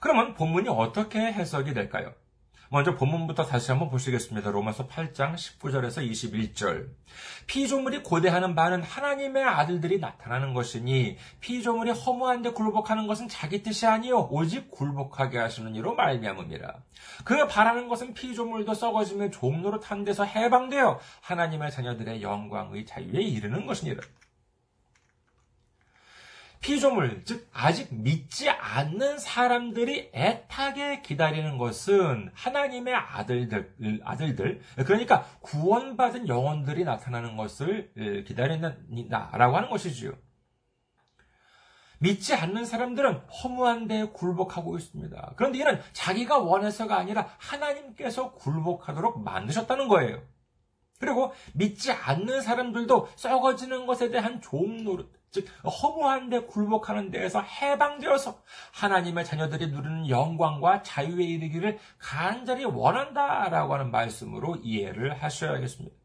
그러면 0.00 0.34
본문이 0.34 0.68
어떻게 0.68 1.20
해석이 1.20 1.74
될까요? 1.74 2.14
먼저 2.68 2.94
본문부터 2.94 3.44
다시 3.44 3.70
한번 3.70 3.90
보시겠습니다. 3.90 4.50
로마서 4.50 4.88
8장 4.88 5.34
19절에서 5.34 6.08
21절. 6.10 6.88
피조물이 7.46 8.02
고대하는 8.02 8.54
바는 8.54 8.82
하나님의 8.82 9.44
아들들이 9.44 9.98
나타나는 9.98 10.52
것이니 10.54 11.16
피조물이 11.40 11.92
허무한데 11.92 12.50
굴복하는 12.50 13.06
것은 13.06 13.28
자기 13.28 13.62
뜻이 13.62 13.86
아니요 13.86 14.28
오직 14.30 14.70
굴복하게 14.70 15.38
하시는 15.38 15.74
이로 15.74 15.94
말미암음이라. 15.94 16.74
그 17.24 17.46
바라는 17.46 17.88
것은 17.88 18.14
피조물도 18.14 18.74
썩어지며 18.74 19.30
종로로 19.30 19.80
탄 19.80 20.04
데서 20.04 20.24
해방되어 20.24 20.98
하나님의 21.20 21.70
자녀들의 21.70 22.22
영광의 22.22 22.84
자유에 22.86 23.22
이르는 23.22 23.66
것이니라. 23.66 24.00
피조물, 26.66 27.22
즉 27.24 27.48
아직 27.52 27.94
믿지 27.94 28.50
않는 28.50 29.20
사람들이 29.20 30.10
애타게 30.12 31.00
기다리는 31.00 31.58
것은 31.58 32.32
하나님의 32.34 32.92
아들들, 32.92 33.72
아들들, 34.02 34.60
그러니까 34.84 35.24
구원받은 35.42 36.26
영혼들이 36.26 36.82
나타나는 36.82 37.36
것을 37.36 38.24
기다린다라고 38.26 39.56
하는 39.56 39.70
것이지요. 39.70 40.10
믿지 42.00 42.34
않는 42.34 42.64
사람들은 42.64 43.14
허무한 43.28 43.86
데 43.86 44.02
굴복하고 44.02 44.76
있습니다. 44.76 45.34
그런데 45.36 45.60
이는 45.60 45.80
자기가 45.92 46.38
원해서가 46.38 46.96
아니라 46.96 47.28
하나님께서 47.38 48.32
굴복하도록 48.32 49.22
만드셨다는 49.22 49.86
거예요. 49.86 50.20
그리고 50.98 51.32
믿지 51.54 51.92
않는 51.92 52.40
사람들도 52.40 53.08
썩어지는 53.14 53.86
것에 53.86 54.10
대한 54.10 54.40
좋은 54.40 54.82
노릇, 54.82 55.12
즉 55.36 55.46
허무한 55.64 56.30
데 56.30 56.40
굴복하는 56.40 57.10
데에서 57.10 57.42
해방되어서 57.42 58.40
하나님의 58.72 59.26
자녀들이 59.26 59.66
누리는 59.66 60.08
영광과 60.08 60.82
자유에 60.82 61.24
이르기를 61.24 61.78
간절히 61.98 62.64
원한다라고 62.64 63.74
하는 63.74 63.90
말씀으로 63.90 64.56
이해를 64.62 65.22
하셔야겠습니다. 65.22 65.95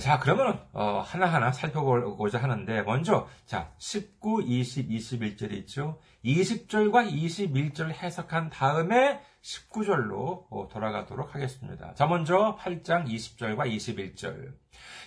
자, 0.00 0.18
그러면 0.18 0.60
어, 0.72 1.00
하나하나 1.06 1.52
살펴보고자 1.52 2.42
하는데 2.42 2.82
먼저 2.82 3.28
자, 3.46 3.70
19, 3.78 4.42
20, 4.44 4.90
21절이 4.90 5.52
있죠. 5.52 6.00
20절과 6.24 7.08
21절 7.12 7.90
해석한 7.90 8.50
다음에 8.50 9.20
19절로 9.40 10.46
어, 10.50 10.68
돌아가도록 10.68 11.36
하겠습니다. 11.36 11.94
자, 11.94 12.06
먼저 12.06 12.56
8장 12.60 13.06
20절과 13.06 13.70
21절. 13.70 14.54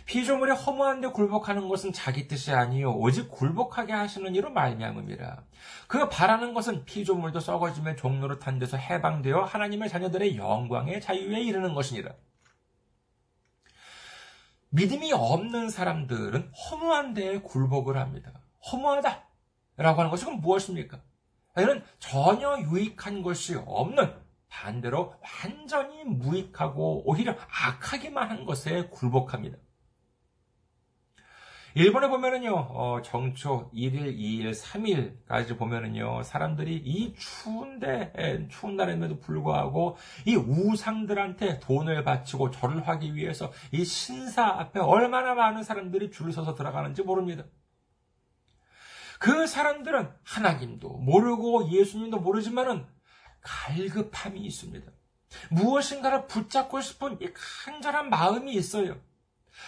피조물의 0.05 0.55
허무한 0.55 1.01
데 1.01 1.09
굴복하는 1.09 1.67
것은 1.67 1.91
자기 1.91 2.29
뜻이 2.29 2.53
아니요 2.53 2.91
오직 2.93 3.29
굴복하게 3.29 3.91
하시는 3.91 4.33
이로 4.35 4.51
말미암음이라. 4.51 5.43
그 5.87 6.07
바라는 6.07 6.53
것은 6.53 6.85
피조물도 6.85 7.41
썩어지며 7.41 7.97
종로로 7.97 8.39
탄 8.39 8.57
데서 8.57 8.77
해방되어 8.77 9.43
하나님의 9.43 9.89
자녀들의 9.89 10.37
영광의 10.37 11.01
자유에 11.01 11.41
이르는 11.41 11.73
것이니라. 11.73 12.13
믿음이 14.77 15.11
없는 15.11 15.71
사람들은 15.71 16.51
허무한 16.51 17.15
데에 17.15 17.39
굴복을 17.39 17.97
합니다. 17.97 18.31
허무하다. 18.71 19.27
라고 19.77 20.01
하는 20.01 20.15
그럼 20.15 20.39
무엇입니까? 20.39 21.01
이는 21.57 21.83
전혀 21.97 22.59
유익한 22.59 23.23
것이 23.23 23.55
없는 23.55 24.13
반대로 24.49 25.15
완전히 25.43 26.03
무익하고 26.03 27.09
오히려 27.09 27.35
악하기만 27.49 28.29
한 28.29 28.45
것에 28.45 28.87
굴복합니다. 28.89 29.57
일본에 31.77 32.07
보면은요, 32.07 32.55
어, 32.71 33.01
정초 33.03 33.69
1일, 33.71 34.17
2일, 34.17 34.49
3일까지 34.51 35.59
보면은요, 35.59 36.23
사람들이 36.23 36.75
이 36.75 37.13
추운데, 37.13 38.47
추운 38.49 38.77
날임에도 38.77 39.19
불구하고 39.19 39.95
이 40.25 40.35
우상들한테 40.35 41.59
돈을 41.59 42.03
바치고 42.03 42.49
절을 42.49 42.87
하기 42.87 43.13
위해서 43.13 43.51
이 43.71 43.85
신사 43.85 44.43
앞에 44.43 44.79
얼마나 44.79 45.35
많은 45.35 45.61
사람들이 45.61 46.09
줄 46.09 46.33
서서 46.33 46.55
들어가는지 46.55 47.03
모릅니다. 47.03 47.43
그 49.19 49.45
사람들은 49.45 50.09
하나님도 50.23 50.89
모르고 50.89 51.69
예수님도 51.69 52.21
모르지만은 52.21 52.87
갈급함이 53.41 54.39
있습니다. 54.39 54.91
무엇인가를 55.51 56.25
붙잡고 56.25 56.81
싶은 56.81 57.21
이 57.21 57.29
간절한 57.65 58.09
마음이 58.09 58.51
있어요. 58.53 58.99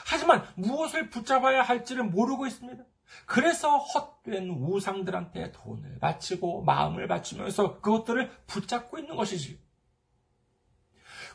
하지만 0.06 0.46
무엇을 0.56 1.10
붙잡아야 1.10 1.62
할지를 1.62 2.04
모르고 2.04 2.48
있습니다. 2.48 2.84
그래서 3.26 3.78
헛된 3.78 4.50
우상들한테 4.50 5.52
돈을 5.52 6.00
바치고 6.00 6.64
마음을 6.64 7.08
바치면서 7.08 7.82
그것들을 7.82 8.30
붙잡고 8.48 9.00
있는 9.00 9.16
것이지. 9.16 9.60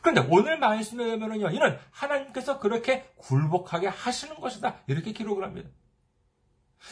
그런데 0.01 0.25
오늘 0.29 0.59
말씀에 0.59 1.17
보면요, 1.17 1.49
이는 1.49 1.77
하나님께서 1.91 2.59
그렇게 2.59 3.11
굴복하게 3.17 3.87
하시는 3.87 4.39
것이다. 4.39 4.83
이렇게 4.87 5.11
기록을 5.11 5.43
합니다. 5.43 5.69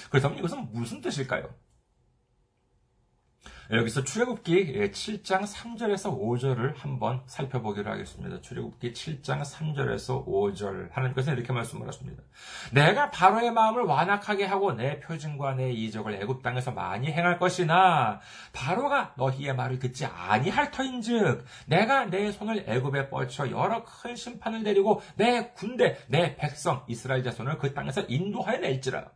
그렇다면 0.10 0.40
이것은 0.40 0.72
무슨 0.72 1.02
뜻일까요? 1.02 1.54
여기서 3.72 4.04
출애굽기 4.04 4.74
7장 4.92 5.44
3절에서 5.44 6.20
5절을 6.20 6.76
한번 6.76 7.22
살펴보기로 7.28 7.90
하겠습니다. 7.90 8.42
출애굽기 8.42 8.92
7장 8.92 9.42
3절에서 9.42 10.26
5절 10.26 10.92
하나님께서 10.92 11.32
이렇게 11.32 11.54
말씀을 11.54 11.88
하십니다. 11.88 12.22
내가 12.74 13.10
바로의 13.10 13.52
마음을 13.52 13.84
완악하게 13.84 14.44
하고 14.46 14.74
내 14.74 15.00
표징과 15.00 15.56
내 15.56 15.72
이적을 15.72 16.22
애굽 16.22 16.44
땅에서 16.44 16.72
많이 16.72 17.10
행할 17.10 17.40
것이나 17.40 18.20
바로가 18.52 19.14
너희의 19.16 19.56
말을 19.56 19.80
듣지 19.80 20.06
아니할 20.06 20.72
터인즉 20.72 21.46
내가 21.66 22.06
내 22.06 22.34
손을 22.34 22.66
애굽에 22.68 23.10
뻗쳐 23.10 23.50
여러 23.50 23.86
큰 23.86 24.18
심판을 24.18 24.64
내리고 24.64 25.02
내 25.16 25.52
군대 25.54 25.98
내 26.08 26.36
백성 26.36 26.84
이스라엘 26.88 27.24
자손을 27.24 27.58
그 27.60 27.74
땅에서 27.74 28.02
인도하여 28.10 28.60
낼지라 28.60 29.10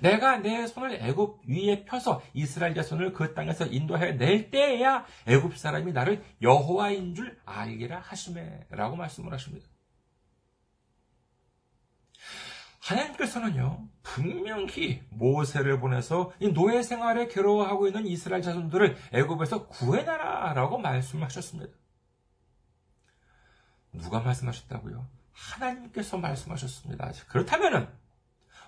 내가 0.00 0.38
내 0.38 0.66
손을 0.66 0.98
애굽 1.02 1.42
위에 1.48 1.84
펴서 1.84 2.22
이스라엘 2.34 2.74
자손을 2.74 3.12
그 3.12 3.34
땅에서 3.34 3.66
인도해 3.66 4.12
낼 4.12 4.50
때에야 4.50 5.04
애굽 5.26 5.56
사람이 5.56 5.92
나를 5.92 6.22
여호와인 6.42 7.14
줄 7.14 7.38
알기라 7.44 8.00
하심에라고 8.00 8.96
말씀을 8.96 9.32
하십니다. 9.32 9.66
하나님께서는요, 12.80 13.86
분명히 14.02 15.02
모세를 15.10 15.78
보내서 15.78 16.32
이 16.40 16.48
노예 16.52 16.82
생활에 16.82 17.28
괴로워하고 17.28 17.86
있는 17.86 18.06
이스라엘 18.06 18.40
자손들을 18.42 18.96
애굽에서 19.12 19.66
구해내라라고 19.68 20.78
말씀하셨습니다. 20.78 21.76
누가 23.92 24.20
말씀하셨다고요? 24.20 25.06
하나님께서 25.32 26.18
말씀하셨습니다. 26.18 27.12
그렇다면은 27.28 27.88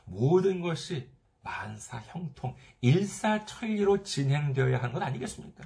모든 0.04 0.60
것이 0.60 1.10
만사 1.42 1.98
형통, 1.98 2.54
일사천리로 2.80 4.02
진행되어야 4.02 4.78
하는 4.78 4.92
것 4.92 5.02
아니겠습니까? 5.02 5.64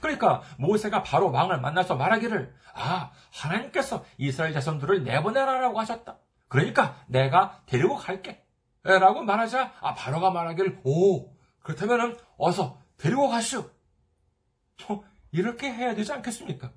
그러니까 0.00 0.42
모세가 0.58 1.02
바로 1.02 1.30
왕을 1.32 1.60
만나서 1.60 1.96
말하기를 1.96 2.54
아 2.74 3.10
하나님께서 3.32 4.04
이스라엘 4.16 4.52
자손들을 4.52 5.02
내보내라라고 5.04 5.80
하셨다. 5.80 6.18
그러니까 6.48 7.02
내가 7.08 7.62
데리고 7.66 7.96
갈게. 7.96 8.44
라고 8.84 9.22
말하자 9.22 9.74
아 9.80 9.94
바로가 9.94 10.30
말하기를 10.30 10.80
오 10.84 11.32
그렇다면은 11.60 12.16
어서 12.36 12.80
데리고 12.96 13.28
가시오. 13.28 13.70
이렇게 15.30 15.72
해야 15.72 15.94
되지 15.94 16.12
않겠습니까? 16.12 16.72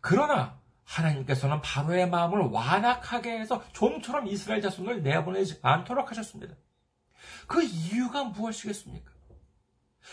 그러나 0.00 0.60
하나님께서는 0.86 1.60
바로의 1.60 2.08
마음을 2.08 2.40
완악하게 2.50 3.38
해서 3.38 3.62
좀처럼 3.72 4.26
이스라엘 4.28 4.62
자손을 4.62 5.02
내보내지 5.02 5.58
않도록 5.62 6.10
하셨습니다. 6.10 6.54
그 7.46 7.62
이유가 7.62 8.24
무엇이겠습니까? 8.24 9.10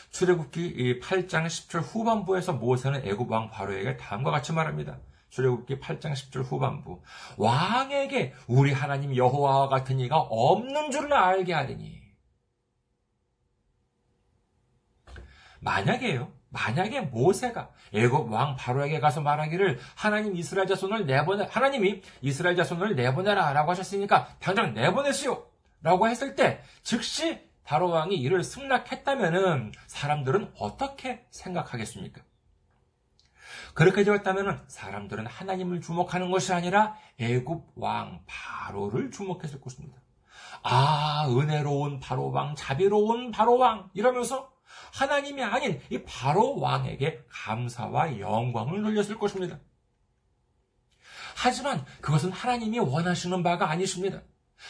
출애굽기 0.09 0.99
8장 0.99 1.45
10절 1.45 1.81
후반부에서 1.81 2.53
모세는 2.53 3.05
애굽 3.05 3.29
왕 3.31 3.49
바로에게 3.51 3.97
다음과 3.97 4.31
같이 4.31 4.51
말합니다. 4.51 4.99
출애굽기 5.33 5.79
8장 5.79 6.13
10절 6.13 6.43
후반부 6.43 7.01
왕에게 7.37 8.33
우리 8.47 8.71
하나님 8.71 9.15
여호와와 9.15 9.67
같은 9.67 9.99
이가 9.99 10.19
없는 10.19 10.91
줄을 10.91 11.11
알게 11.11 11.53
하리니 11.53 12.03
만약에요 15.59 16.31
만약에 16.53 17.01
모세가 17.01 17.69
애굽 17.93 18.31
왕 18.31 18.55
바로에게 18.55 18.99
가서 18.99 19.21
말하기를 19.21 19.79
하나님 19.95 20.35
이스라엘 20.35 20.67
자손을 20.67 21.07
내보내 21.07 21.47
하나님이 21.49 22.01
이스라엘 22.21 22.55
자손을 22.55 22.95
내보내라라고 22.95 23.71
하셨으니까 23.71 24.35
당장 24.39 24.73
내보내시오라고 24.75 26.07
했을 26.07 26.35
때 26.35 26.61
즉시 26.83 27.41
바로 27.63 27.89
왕이 27.89 28.15
이를 28.15 28.43
승낙했다면은 28.43 29.71
사람들은 29.87 30.53
어떻게 30.59 31.25
생각하겠습니까? 31.31 32.21
그렇게 33.73 34.03
되었다면 34.03 34.65
사람들은 34.67 35.25
하나님을 35.25 35.81
주목하는 35.81 36.29
것이 36.29 36.53
아니라 36.53 36.95
애굽 37.19 37.71
왕 37.75 38.21
바로를 38.27 39.09
주목했을 39.09 39.59
것입니다. 39.59 39.97
아, 40.61 41.25
은혜로운 41.29 41.99
바로 41.99 42.29
왕, 42.29 42.53
자비로운 42.55 43.31
바로 43.31 43.57
왕 43.57 43.89
이러면서 43.95 44.52
하나님이 44.93 45.43
아닌 45.43 45.81
이 45.89 46.03
바로 46.03 46.59
왕에게 46.59 47.25
감사와 47.29 48.19
영광을 48.19 48.83
돌렸을 48.83 49.17
것입니다. 49.17 49.59
하지만 51.35 51.83
그것은 51.99 52.31
하나님이 52.31 52.77
원하시는 52.79 53.41
바가 53.41 53.69
아니십니다. 53.69 54.21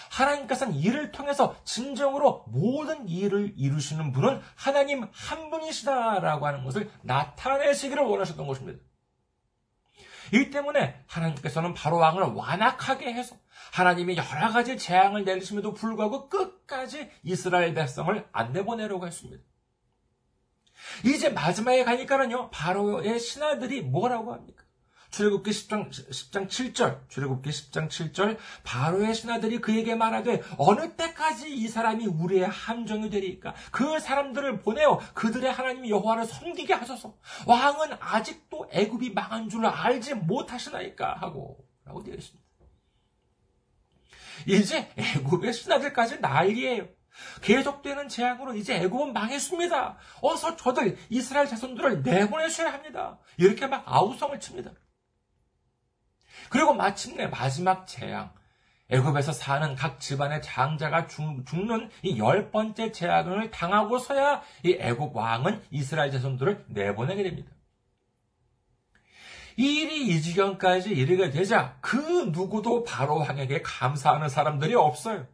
하나님께서는 0.09 0.75
이를 0.75 1.11
통해서 1.11 1.55
진정으로 1.65 2.45
모든 2.47 3.07
일을 3.07 3.53
이루시는 3.57 4.13
분은 4.13 4.41
하나님 4.55 5.07
한 5.11 5.49
분이시다라고 5.49 6.47
하는 6.47 6.63
것을 6.63 6.89
나타내시기를 7.01 8.03
원하셨던 8.03 8.47
것입니다. 8.47 8.79
이 10.33 10.49
때문에 10.49 11.03
하나님께서는 11.05 11.73
바로 11.73 11.97
왕을 11.97 12.23
완악하게 12.23 13.13
해서 13.13 13.35
하나님이 13.73 14.15
여러 14.17 14.51
가지 14.51 14.77
재앙을 14.77 15.25
내리심에도 15.25 15.73
불구하고 15.73 16.29
끝까지 16.29 17.11
이스라엘 17.23 17.73
백성을 17.73 18.27
안 18.31 18.53
내보내려고 18.53 19.05
했습니다. 19.05 19.43
이제 21.03 21.29
마지막에 21.29 21.83
가니까는요, 21.83 22.49
바로의 22.51 23.19
신하들이 23.19 23.81
뭐라고 23.81 24.33
합니까? 24.33 24.63
출애굽기 25.13 25.51
10장, 25.51 25.91
10장 25.91 26.47
7절, 26.47 27.07
출애굽기 27.07 27.49
10장 27.51 27.87
7절, 27.87 28.37
바로의 28.63 29.13
신하들이 29.13 29.61
그에게 29.61 29.93
말하되 29.93 30.41
어느 30.57 30.95
때까지 30.95 31.53
이 31.53 31.67
사람이 31.67 32.07
우리의 32.07 32.47
함정이 32.47 33.11
되리까? 33.11 33.53
그 33.71 33.99
사람들을 33.99 34.61
보내어 34.61 34.99
그들의 35.13 35.51
하나님 35.51 35.87
여호와를 35.87 36.25
섬기게 36.25 36.73
하소서. 36.73 37.15
왕은 37.45 37.97
아직도 37.99 38.69
애굽이 38.71 39.11
망한 39.11 39.49
줄을 39.49 39.67
알지 39.67 40.15
못하시나이까 40.15 41.13
하고 41.13 41.63
라고 41.85 42.03
되어 42.03 42.15
있습니다. 42.15 42.43
이제 44.47 44.91
애굽의 44.97 45.53
신하들까지 45.53 46.21
난리예요. 46.21 46.87
계속되는 47.41 48.09
재앙으로 48.09 48.55
이제 48.55 48.75
애굽은 48.75 49.13
망했습니다. 49.13 49.97
어서 50.21 50.55
저들 50.55 50.97
이스라엘 51.09 51.47
자손들을 51.47 52.03
내보내셔야 52.03 52.73
합니다. 52.73 53.19
이렇게 53.37 53.67
막 53.67 53.83
아우성을 53.85 54.39
칩니다. 54.39 54.71
그리고 56.49 56.73
마침내 56.73 57.27
마지막 57.27 57.87
재앙, 57.87 58.31
애굽에서 58.89 59.31
사는 59.31 59.75
각 59.75 59.99
집안의 59.99 60.41
장자가 60.41 61.07
죽는 61.07 61.89
이 62.03 62.17
열 62.17 62.51
번째 62.51 62.91
재앙을 62.91 63.49
당하고서야 63.49 64.41
이 64.63 64.77
애굽 64.79 65.15
왕은 65.15 65.63
이스라엘 65.71 66.11
자손들을 66.11 66.65
내보내게 66.67 67.23
됩니다. 67.23 67.51
이 69.55 69.81
일이 69.81 70.07
이 70.07 70.21
지경까지 70.21 70.89
이르게 70.91 71.29
되자 71.29 71.77
그 71.79 71.97
누구도 72.31 72.83
바로 72.83 73.17
왕에게 73.19 73.61
감사하는 73.61 74.27
사람들이 74.29 74.73
없어요. 74.75 75.27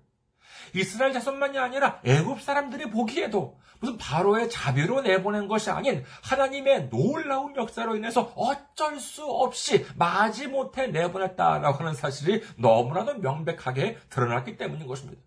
이스라엘 0.74 1.14
자손만이 1.14 1.58
아니라 1.58 2.00
애굽 2.04 2.42
사람들이 2.42 2.90
보기에도 2.90 3.60
무슨 3.80 3.98
바로의 3.98 4.50
자비로 4.50 5.02
내보낸 5.02 5.48
것이 5.48 5.70
아닌 5.70 6.04
하나님의 6.24 6.90
놀라운 6.90 7.56
역사로 7.56 7.96
인해서 7.96 8.34
어쩔 8.36 9.00
수 9.00 9.26
없이 9.26 9.86
마지못해 9.96 10.88
내보냈다라고 10.88 11.78
하는 11.80 11.94
사실이 11.94 12.44
너무나도 12.58 13.20
명백하게 13.20 13.98
드러났기 14.10 14.58
때문인 14.58 14.88
것입니다. 14.88 15.22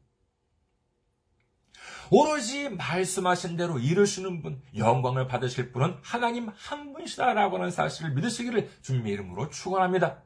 오로지 2.14 2.68
말씀하신 2.68 3.56
대로 3.56 3.78
이루시는 3.78 4.42
분, 4.42 4.60
영광을 4.76 5.26
받으실 5.26 5.72
분은 5.72 5.96
하나님 6.02 6.50
한 6.54 6.92
분이시다라고 6.92 7.56
하는 7.56 7.70
사실을 7.70 8.10
믿으시기를 8.10 8.70
주님의 8.82 9.14
이름으로 9.14 9.48
축원합니다. 9.48 10.22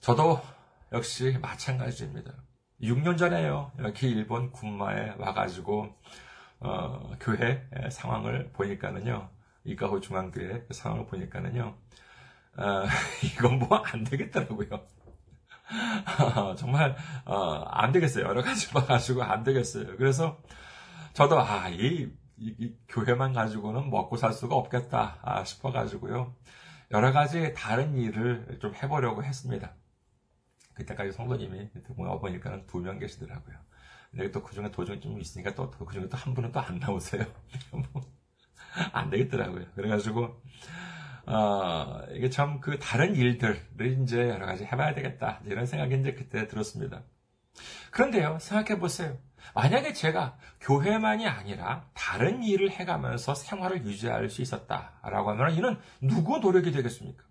저도 0.00 0.40
역시 0.94 1.36
마찬가지입니다. 1.42 2.32
6년 2.80 3.18
전에요. 3.18 3.72
여기 3.80 4.08
일본 4.10 4.52
군마에 4.52 5.14
와가지고 5.18 5.92
어, 6.60 7.10
교회 7.18 7.68
상황을 7.90 8.52
보니까는요. 8.52 9.28
이카호 9.64 9.98
중앙교회 9.98 10.66
상황을 10.70 11.06
보니까는요. 11.06 11.76
어, 12.58 12.84
이건 13.26 13.58
뭐 13.58 13.82
안 13.84 14.04
되겠더라고요. 14.04 14.68
정말 16.56 16.94
어, 17.24 17.64
안 17.64 17.90
되겠어요. 17.90 18.26
여러 18.26 18.40
가지 18.42 18.70
봐가지고 18.70 19.24
안 19.24 19.42
되겠어요. 19.42 19.96
그래서 19.96 20.40
저도 21.12 21.40
아, 21.40 21.70
이 21.70 22.08
이, 22.36 22.54
이 22.56 22.76
교회만 22.86 23.32
가지고는 23.32 23.90
먹고 23.90 24.16
살 24.16 24.32
수가 24.32 24.54
없겠다 24.54 25.18
아, 25.22 25.42
싶어가지고요. 25.42 26.36
여러 26.92 27.10
가지 27.10 27.52
다른 27.54 27.96
일을 27.96 28.58
좀 28.60 28.72
해보려고 28.76 29.24
했습니다. 29.24 29.74
그때까지 30.74 31.12
성도님이 31.12 31.68
어보니까는 31.98 32.66
두 32.66 32.80
명 32.80 32.98
계시더라고요. 32.98 33.56
근데 34.10 34.30
또 34.30 34.42
그 34.42 34.54
중에 34.54 34.70
도중에 34.70 35.00
좀 35.00 35.18
있으니까 35.20 35.54
또 35.54 35.70
그 35.70 35.92
중에 35.92 36.08
또 36.08 36.16
한 36.16 36.34
분은 36.34 36.52
또 36.52 36.60
안 36.60 36.78
나오세요. 36.78 37.24
뭐, 37.72 38.02
안 38.92 39.10
되겠더라고요. 39.10 39.66
그래가지고 39.74 40.40
어, 41.26 42.00
이게 42.12 42.28
참 42.30 42.60
그 42.60 42.78
다른 42.78 43.14
일들을 43.16 44.02
이제 44.02 44.28
여러 44.28 44.46
가지 44.46 44.64
해봐야 44.64 44.94
되겠다 44.94 45.40
이런 45.46 45.66
생각이 45.66 45.94
이제 46.00 46.12
그때 46.14 46.46
들었습니다. 46.48 47.02
그런데요, 47.90 48.38
생각해 48.40 48.78
보세요. 48.80 49.16
만약에 49.54 49.92
제가 49.92 50.36
교회만이 50.60 51.26
아니라 51.28 51.88
다른 51.94 52.42
일을 52.42 52.70
해가면서 52.70 53.34
생활을 53.34 53.84
유지할 53.84 54.28
수 54.30 54.42
있었다라고 54.42 55.30
하면 55.30 55.52
이는 55.54 55.78
누구 56.00 56.38
노력이 56.38 56.72
되겠습니까? 56.72 57.24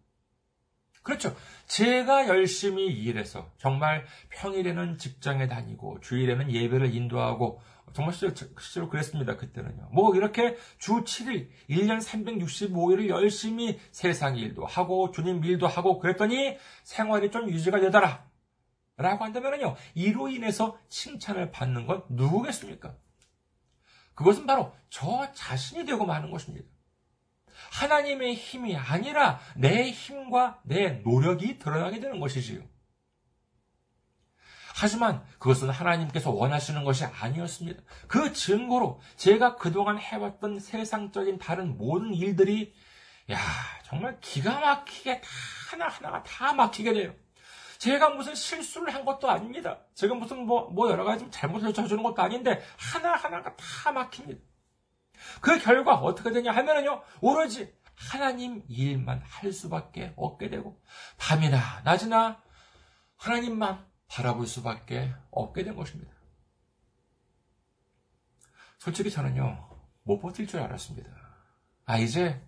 그렇죠. 1.03 1.35
제가 1.67 2.29
열심히 2.29 2.87
일해서 2.87 3.51
정말 3.57 4.05
평일에는 4.29 4.97
직장에 4.97 5.47
다니고 5.47 5.99
주일에는 5.99 6.51
예배를 6.51 6.95
인도하고 6.95 7.61
정말 7.91 8.13
실제로 8.13 8.89
그랬습니다. 8.89 9.35
그때는요. 9.35 9.89
뭐 9.91 10.15
이렇게 10.15 10.55
주 10.79 11.03
7일, 11.03 11.49
1년 11.69 12.01
365일을 12.01 13.09
열심히 13.09 13.79
세상 13.91 14.37
일도 14.37 14.65
하고 14.65 15.11
주님 15.11 15.43
일도 15.43 15.67
하고 15.67 15.99
그랬더니 15.99 16.57
생활이 16.83 17.29
좀 17.29 17.49
유지가 17.49 17.79
되더라. 17.81 18.25
라고 18.95 19.23
한다면요. 19.25 19.75
이로 19.95 20.29
인해서 20.29 20.77
칭찬을 20.87 21.51
받는 21.51 21.87
건 21.87 22.03
누구겠습니까? 22.09 22.95
그것은 24.15 24.45
바로 24.45 24.73
저 24.89 25.31
자신이 25.33 25.85
되고 25.85 26.05
마는 26.05 26.31
것입니다. 26.31 26.67
하나님의 27.73 28.35
힘이 28.35 28.77
아니라 28.77 29.39
내 29.55 29.89
힘과 29.89 30.59
내 30.63 31.01
노력이 31.03 31.57
드러나게 31.57 31.99
되는 31.99 32.19
것이지요. 32.19 32.61
하지만 34.75 35.23
그것은 35.39 35.69
하나님께서 35.69 36.31
원하시는 36.31 36.83
것이 36.83 37.05
아니었습니다. 37.05 37.81
그 38.07 38.33
증거로 38.33 38.99
제가 39.17 39.55
그동안 39.55 39.97
해왔던 39.97 40.59
세상적인 40.59 41.37
다른 41.39 41.77
모든 41.77 42.13
일들이 42.13 42.73
야 43.31 43.37
정말 43.85 44.19
기가 44.19 44.59
막히게 44.59 45.21
다 45.21 45.27
하나하나가 45.71 46.23
다 46.23 46.53
막히게 46.53 46.93
돼요. 46.93 47.13
제가 47.77 48.09
무슨 48.09 48.33
실수를 48.35 48.93
한 48.93 49.03
것도 49.03 49.29
아닙니다. 49.29 49.79
제가 49.93 50.15
무슨 50.15 50.45
뭐, 50.45 50.69
뭐 50.69 50.89
여러 50.89 51.03
가지 51.03 51.29
잘못을 51.29 51.73
저주는 51.73 52.01
것도 52.01 52.21
아닌데 52.21 52.61
하나하나가 52.77 53.55
다 53.55 53.91
막힙니다. 53.91 54.52
그 55.41 55.59
결과 55.59 55.95
어떻게 55.95 56.31
되냐 56.31 56.51
하면은요, 56.51 57.03
오로지 57.21 57.73
하나님 57.95 58.63
일만 58.67 59.21
할 59.23 59.51
수밖에 59.51 60.13
없게 60.15 60.49
되고, 60.49 60.81
밤이나 61.17 61.81
낮이나 61.83 62.41
하나님만 63.17 63.85
바라볼 64.07 64.47
수밖에 64.47 65.13
없게 65.31 65.63
된 65.63 65.75
것입니다. 65.75 66.11
솔직히 68.77 69.09
저는요, 69.09 69.69
못 70.03 70.19
버틸 70.19 70.47
줄 70.47 70.59
알았습니다. 70.59 71.09
아, 71.85 71.97
이제, 71.97 72.45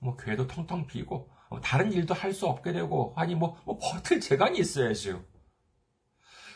뭐, 0.00 0.16
교회도 0.16 0.46
텅텅 0.48 0.86
비고, 0.86 1.30
어, 1.48 1.60
다른 1.60 1.92
일도 1.92 2.14
할 2.14 2.32
수 2.32 2.46
없게 2.46 2.72
되고, 2.72 3.14
아니, 3.16 3.34
뭐, 3.34 3.60
뭐, 3.64 3.78
버틸 3.78 4.20
재간이 4.20 4.58
있어야죠. 4.58 5.24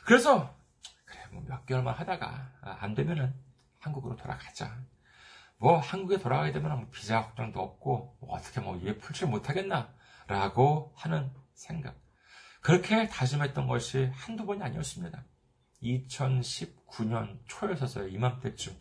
그래서, 0.04 0.56
그래, 1.04 1.20
뭐, 1.30 1.42
몇 1.46 1.64
개월만 1.66 1.94
하다가, 1.94 2.52
아, 2.62 2.76
안 2.80 2.94
되면은, 2.94 3.32
한국으로 3.78 4.16
돌아가자. 4.16 4.76
뭐, 5.62 5.78
한국에 5.78 6.18
돌아가게 6.18 6.50
되면, 6.50 6.76
뭐 6.76 6.88
비자 6.90 7.22
걱정도 7.22 7.60
없고, 7.60 8.16
뭐 8.20 8.34
어떻게 8.34 8.60
뭐, 8.60 8.76
위에 8.82 8.98
풀지 8.98 9.26
못하겠나? 9.26 9.94
라고 10.26 10.92
하는 10.96 11.30
생각. 11.54 11.96
그렇게 12.60 13.06
다짐했던 13.06 13.68
것이 13.68 14.10
한두 14.12 14.44
번이 14.44 14.60
아니었습니다. 14.60 15.24
2019년 15.80 17.38
초였었어요. 17.46 18.08
이맘때쯤. 18.08 18.76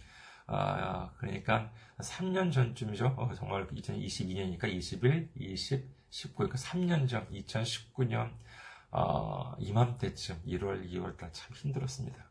아, 0.48 1.12
그러니까 1.20 1.72
3년 2.00 2.52
전쯤이죠. 2.52 3.13
어, 3.15 3.32
정말 3.36 3.67
2022년이니까 3.67 4.67
21, 4.67 5.30
20, 5.36 5.88
19, 6.10 6.36
그러니까 6.36 6.58
3년 6.58 7.08
전, 7.08 7.30
2019년 7.32 8.34
어, 8.89 9.56
이맘때쯤 9.60 10.44
1월, 10.48 10.91
2월 10.91 11.15
달 11.15 11.32
참 11.32 11.54
힘들었습니다. 11.56 12.26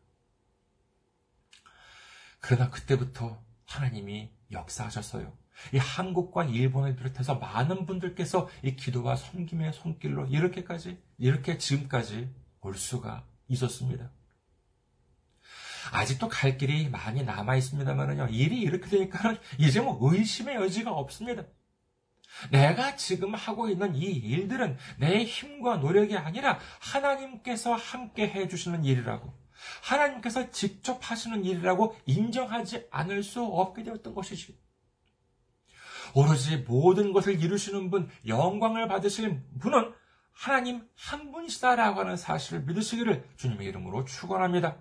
그러나 2.41 2.69
그때부터 2.69 3.41
하나님이 3.67 4.40
역사하셨어요. 4.53 5.33
이 5.75 5.79
한국과 5.79 6.45
일본을 6.45 6.97
비롯해서 6.97 7.35
많은 7.37 7.87
분들께서 7.87 8.49
이 8.63 8.77
기도와 8.77 9.17
섬김의 9.17 9.73
손길로 9.75 10.27
이렇게까지, 10.27 10.99
이렇게 11.19 11.59
지금까지 11.59 12.31
올 12.61 12.77
수가 12.77 13.27
있었습니다. 13.49 14.11
아직도 15.93 16.29
갈 16.29 16.57
길이 16.57 16.89
많이 16.89 17.23
남아 17.23 17.57
있습니다만은요, 17.57 18.29
일이 18.29 18.61
이렇게 18.61 18.89
되니까는 18.89 19.39
이제 19.59 19.81
뭐 19.81 19.99
의심의 20.01 20.57
여지가 20.57 20.93
없습니다. 20.93 21.45
내가 22.51 22.97
지금 22.97 23.35
하고 23.35 23.69
있는 23.69 23.95
이 23.97 24.05
일들은 24.05 24.77
내 24.99 25.25
힘과 25.25 25.79
노력이 25.79 26.17
아니라 26.17 26.59
하나님께서 26.81 27.75
함께 27.75 28.29
해주시는 28.29 28.85
일이라고, 28.85 29.35
하나님께서 29.83 30.51
직접 30.51 30.99
하시는 31.11 31.45
일이라고 31.45 31.97
인정하지 32.07 32.89
않을 32.91 33.23
수 33.23 33.43
없게 33.43 33.83
되었던 33.83 34.15
것이지. 34.15 34.59
오로지 36.15 36.59
모든 36.59 37.13
것을 37.13 37.41
이루시는 37.41 37.91
분, 37.91 38.09
영광을 38.27 38.89
받으실 38.89 39.43
분은 39.61 39.93
하나님 40.33 40.89
한 40.97 41.31
분이시다라고 41.33 42.01
하는 42.01 42.17
사실을 42.17 42.63
믿으시기를 42.63 43.29
주님의 43.37 43.67
이름으로 43.69 44.05
축원합니다. 44.05 44.79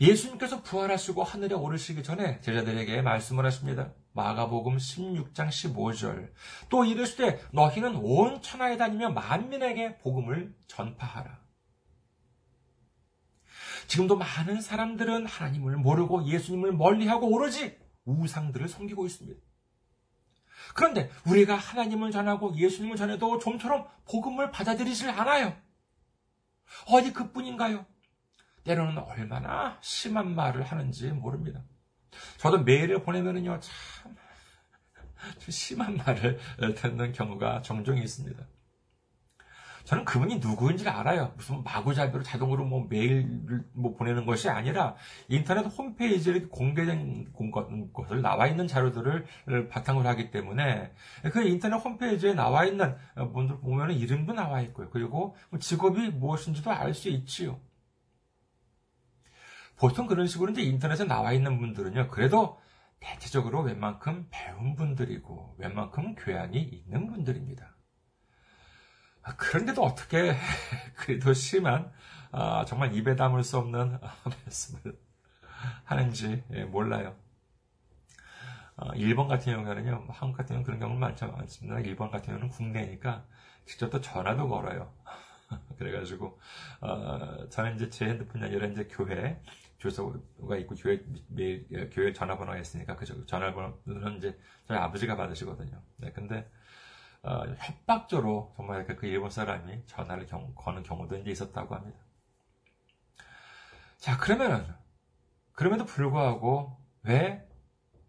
예수님께서 0.00 0.62
부활하시고 0.62 1.24
하늘에 1.24 1.54
오르시기 1.54 2.04
전에 2.04 2.40
제자들에게 2.40 3.02
말씀을 3.02 3.44
하십니다. 3.44 3.92
마가복음 4.12 4.76
16장 4.76 5.48
15절. 5.48 6.32
또 6.68 6.84
이르시되 6.84 7.40
너희는 7.52 7.96
온 7.96 8.40
천하에 8.40 8.76
다니며 8.76 9.10
만민에게 9.10 9.98
복음을 9.98 10.54
전파하라. 10.68 11.47
지금도 13.88 14.16
많은 14.16 14.60
사람들은 14.60 15.26
하나님을 15.26 15.76
모르고 15.78 16.26
예수님을 16.26 16.72
멀리하고 16.72 17.28
오로지 17.28 17.76
우상들을 18.04 18.68
섬기고 18.68 19.06
있습니다. 19.06 19.40
그런데 20.74 21.10
우리가 21.26 21.56
하나님을 21.56 22.10
전하고 22.10 22.54
예수님을 22.54 22.96
전해도 22.96 23.38
좀처럼 23.38 23.88
복음을 24.04 24.50
받아들이질 24.50 25.08
않아요. 25.10 25.56
어디 26.86 27.12
그뿐인가요? 27.14 27.86
때로는 28.64 28.98
얼마나 28.98 29.78
심한 29.80 30.34
말을 30.34 30.62
하는지 30.62 31.10
모릅니다. 31.10 31.64
저도 32.36 32.58
메일을 32.64 33.02
보내면은요, 33.02 33.58
참, 33.60 34.16
심한 35.48 35.96
말을 35.96 36.38
듣는 36.76 37.12
경우가 37.12 37.62
종종 37.62 37.96
있습니다. 37.96 38.46
저는 39.88 40.04
그분이 40.04 40.40
누구인지를 40.40 40.92
알아요. 40.92 41.32
무슨 41.34 41.64
마구잡이로 41.64 42.22
자동으로 42.22 42.66
뭐 42.66 42.86
메일을 42.90 43.64
뭐 43.72 43.96
보내는 43.96 44.26
것이 44.26 44.50
아니라 44.50 44.96
인터넷 45.28 45.62
홈페이지에 45.62 46.42
공개된 46.42 47.32
것을 47.94 48.20
나와 48.20 48.48
있는 48.48 48.66
자료들을 48.66 49.68
바탕으로 49.70 50.06
하기 50.10 50.30
때문에 50.30 50.92
그 51.32 51.42
인터넷 51.42 51.76
홈페이지에 51.76 52.34
나와 52.34 52.66
있는 52.66 52.96
분들 53.32 53.60
보면 53.60 53.92
이름도 53.92 54.34
나와 54.34 54.60
있고요. 54.60 54.90
그리고 54.90 55.34
뭐 55.48 55.58
직업이 55.58 56.10
무엇인지도 56.10 56.70
알 56.70 56.92
수 56.92 57.08
있지요. 57.08 57.58
보통 59.76 60.06
그런 60.06 60.26
식으로 60.26 60.52
이제 60.52 60.60
인터넷에 60.60 61.04
나와 61.04 61.32
있는 61.32 61.58
분들은요, 61.58 62.08
그래도 62.08 62.60
대체적으로 63.00 63.62
웬만큼 63.62 64.26
배운 64.28 64.74
분들이고, 64.74 65.54
웬만큼 65.56 66.14
교양이 66.16 66.58
있는 66.58 67.06
분들입니다. 67.06 67.77
아, 69.28 69.34
그런데도 69.36 69.82
어떻게, 69.82 70.34
그래도 70.96 71.34
심한, 71.34 71.92
아, 72.32 72.64
정말 72.66 72.94
입에 72.94 73.14
담을 73.14 73.44
수 73.44 73.58
없는 73.58 73.98
말씀을 74.24 74.98
하는지 75.84 76.42
예, 76.54 76.64
몰라요. 76.64 77.14
어, 78.76 78.92
일본 78.94 79.28
같은 79.28 79.52
경우에는요, 79.52 80.02
뭐 80.06 80.14
한국 80.14 80.36
같은 80.38 80.54
경우는 80.54 80.64
그런 80.64 80.78
경우는 80.80 81.00
많죠, 81.00 81.26
많습니다. 81.32 81.80
일본 81.80 82.10
같은 82.10 82.28
경우는 82.28 82.48
국내니까 82.48 83.24
직접 83.66 83.90
또 83.90 84.00
전화도 84.00 84.48
걸어요. 84.48 84.94
그래가지고, 85.78 86.38
어, 86.80 87.48
저는 87.50 87.74
이제 87.76 87.90
제 87.90 88.06
핸드폰 88.06 88.42
아니라 88.44 88.66
이제 88.68 88.88
교회, 88.90 89.42
주소가 89.78 90.56
있고 90.58 90.74
교회 90.74 91.00
매일 91.28 91.66
예, 91.72 91.88
교회 91.88 92.12
전화번호가 92.12 92.58
있으니까 92.58 92.96
그 92.96 93.04
전화번호는 93.26 94.16
이제 94.18 94.38
저희 94.66 94.78
아버지가 94.78 95.16
받으시거든요. 95.16 95.82
네, 95.98 96.12
근데 96.12 96.48
어, 97.22 97.42
협박조로 97.58 98.54
정말 98.56 98.86
그, 98.86 98.96
그 98.96 99.06
일본 99.06 99.30
사람이 99.30 99.84
전화를 99.86 100.26
경, 100.26 100.52
거는 100.54 100.82
경우도 100.82 101.16
이제 101.18 101.30
있었다고 101.30 101.74
합니다. 101.74 101.98
자, 103.98 104.16
그러면은 104.16 104.66
그럼에도 105.52 105.84
불구하고 105.84 106.78
왜 107.02 107.46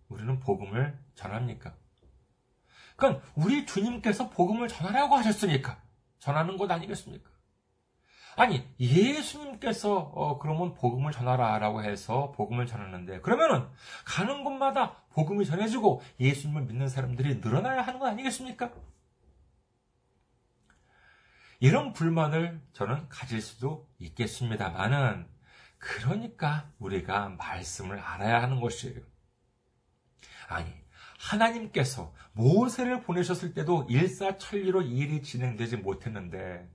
우리는 0.08 0.40
복음을 0.40 0.98
전합니까? 1.16 1.74
그건 2.96 3.22
우리 3.36 3.66
주님께서 3.66 4.30
복음을 4.30 4.68
전하라고 4.68 5.16
하셨으니까 5.16 5.82
전하는 6.20 6.58
것 6.58 6.70
아니겠습니까? 6.70 7.30
아니 8.36 8.66
예수님께서 8.80 9.98
어, 9.98 10.38
그러면 10.38 10.74
복음을 10.74 11.12
전하라라고 11.12 11.84
해서 11.84 12.32
복음을 12.32 12.66
전하는데 12.66 13.22
그러면은 13.22 13.68
가는 14.06 14.44
곳마다 14.44 14.96
복음이 15.10 15.46
전해지고 15.46 16.02
예수님을 16.20 16.64
믿는 16.64 16.88
사람들이 16.88 17.38
늘어나야 17.38 17.82
하는 17.82 18.00
거 18.00 18.08
아니겠습니까? 18.08 18.72
이런 21.60 21.92
불만을 21.94 22.62
저는 22.74 23.10
가질 23.10 23.42
수도 23.42 23.90
있겠습니다만은 24.00 25.28
그러니까 25.78 26.72
우리가 26.80 27.30
말씀을 27.30 28.00
알아야 28.00 28.42
하는 28.42 28.60
것이에요. 28.62 29.02
아니 30.48 30.74
하나님께서 31.20 32.14
모세를 32.32 33.02
보내셨을 33.02 33.54
때도 33.54 33.88
일사천리로 33.90 34.84
일이 34.84 35.22
진행되지 35.22 35.78
못했는데 35.78 36.70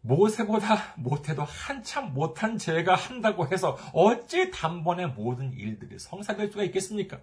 모세보다 0.00 0.94
못해도 0.96 1.44
한참 1.44 2.12
못한 2.12 2.58
제가 2.58 2.94
한다고 2.94 3.46
해서 3.48 3.78
어찌 3.92 4.50
단번에 4.50 5.06
모든 5.06 5.52
일들이 5.52 5.98
성사될 5.98 6.50
수가 6.50 6.64
있겠습니까? 6.64 7.20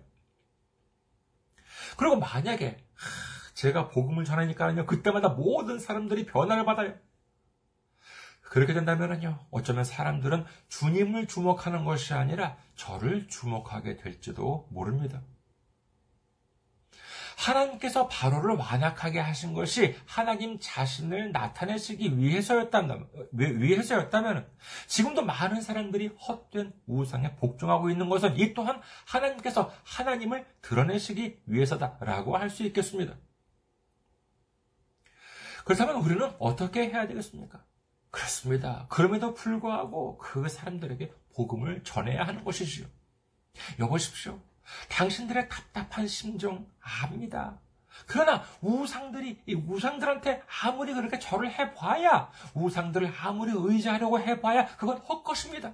그리고 1.97 2.17
만약에 2.17 2.77
제가 3.61 3.89
복음을 3.89 4.25
전하니까요 4.25 4.87
그때마다 4.87 5.29
모든 5.29 5.77
사람들이 5.77 6.25
변화를 6.25 6.65
받아요. 6.65 6.95
그렇게 8.41 8.73
된다면요 8.73 9.37
어쩌면 9.51 9.83
사람들은 9.83 10.45
주님을 10.67 11.27
주목하는 11.27 11.85
것이 11.85 12.15
아니라 12.15 12.57
저를 12.75 13.27
주목하게 13.27 13.97
될지도 13.97 14.67
모릅니다. 14.71 15.21
하나님께서 17.37 18.07
바로를 18.07 18.55
완악하게 18.55 19.19
하신 19.19 19.53
것이 19.53 19.95
하나님 20.07 20.57
자신을 20.59 21.31
나타내시기 21.31 22.17
위해서였다면, 22.17 23.09
위해서였다면 23.31 24.47
지금도 24.87 25.23
많은 25.23 25.61
사람들이 25.61 26.07
헛된 26.07 26.73
우상에 26.87 27.35
복종하고 27.35 27.91
있는 27.91 28.09
것은 28.09 28.37
이 28.37 28.53
또한 28.55 28.81
하나님께서 29.05 29.71
하나님을 29.83 30.45
드러내시기 30.61 31.41
위해서다라고 31.45 32.37
할 32.37 32.49
수 32.49 32.63
있겠습니다. 32.63 33.15
그렇다면 35.71 36.01
우리는 36.03 36.29
어떻게 36.37 36.89
해야 36.89 37.07
되겠습니까? 37.07 37.63
그렇습니다. 38.09 38.87
그럼에도 38.89 39.33
불구하고 39.33 40.17
그 40.17 40.49
사람들에게 40.49 41.13
복음을 41.33 41.81
전해야 41.85 42.23
하는 42.23 42.43
것이지요. 42.43 42.87
여보십시오. 43.79 44.37
당신들의 44.89 45.47
답답한 45.47 46.07
심정 46.07 46.67
압니다. 46.81 47.57
그러나 48.05 48.43
우상들이 48.59 49.43
이 49.45 49.55
우상들한테 49.55 50.43
아무리 50.61 50.93
그렇게 50.93 51.19
절을 51.19 51.49
해봐야 51.49 52.29
우상들을 52.53 53.13
아무리 53.21 53.53
의지하려고 53.55 54.19
해봐야 54.19 54.75
그건 54.75 54.97
헛것입니다. 54.97 55.73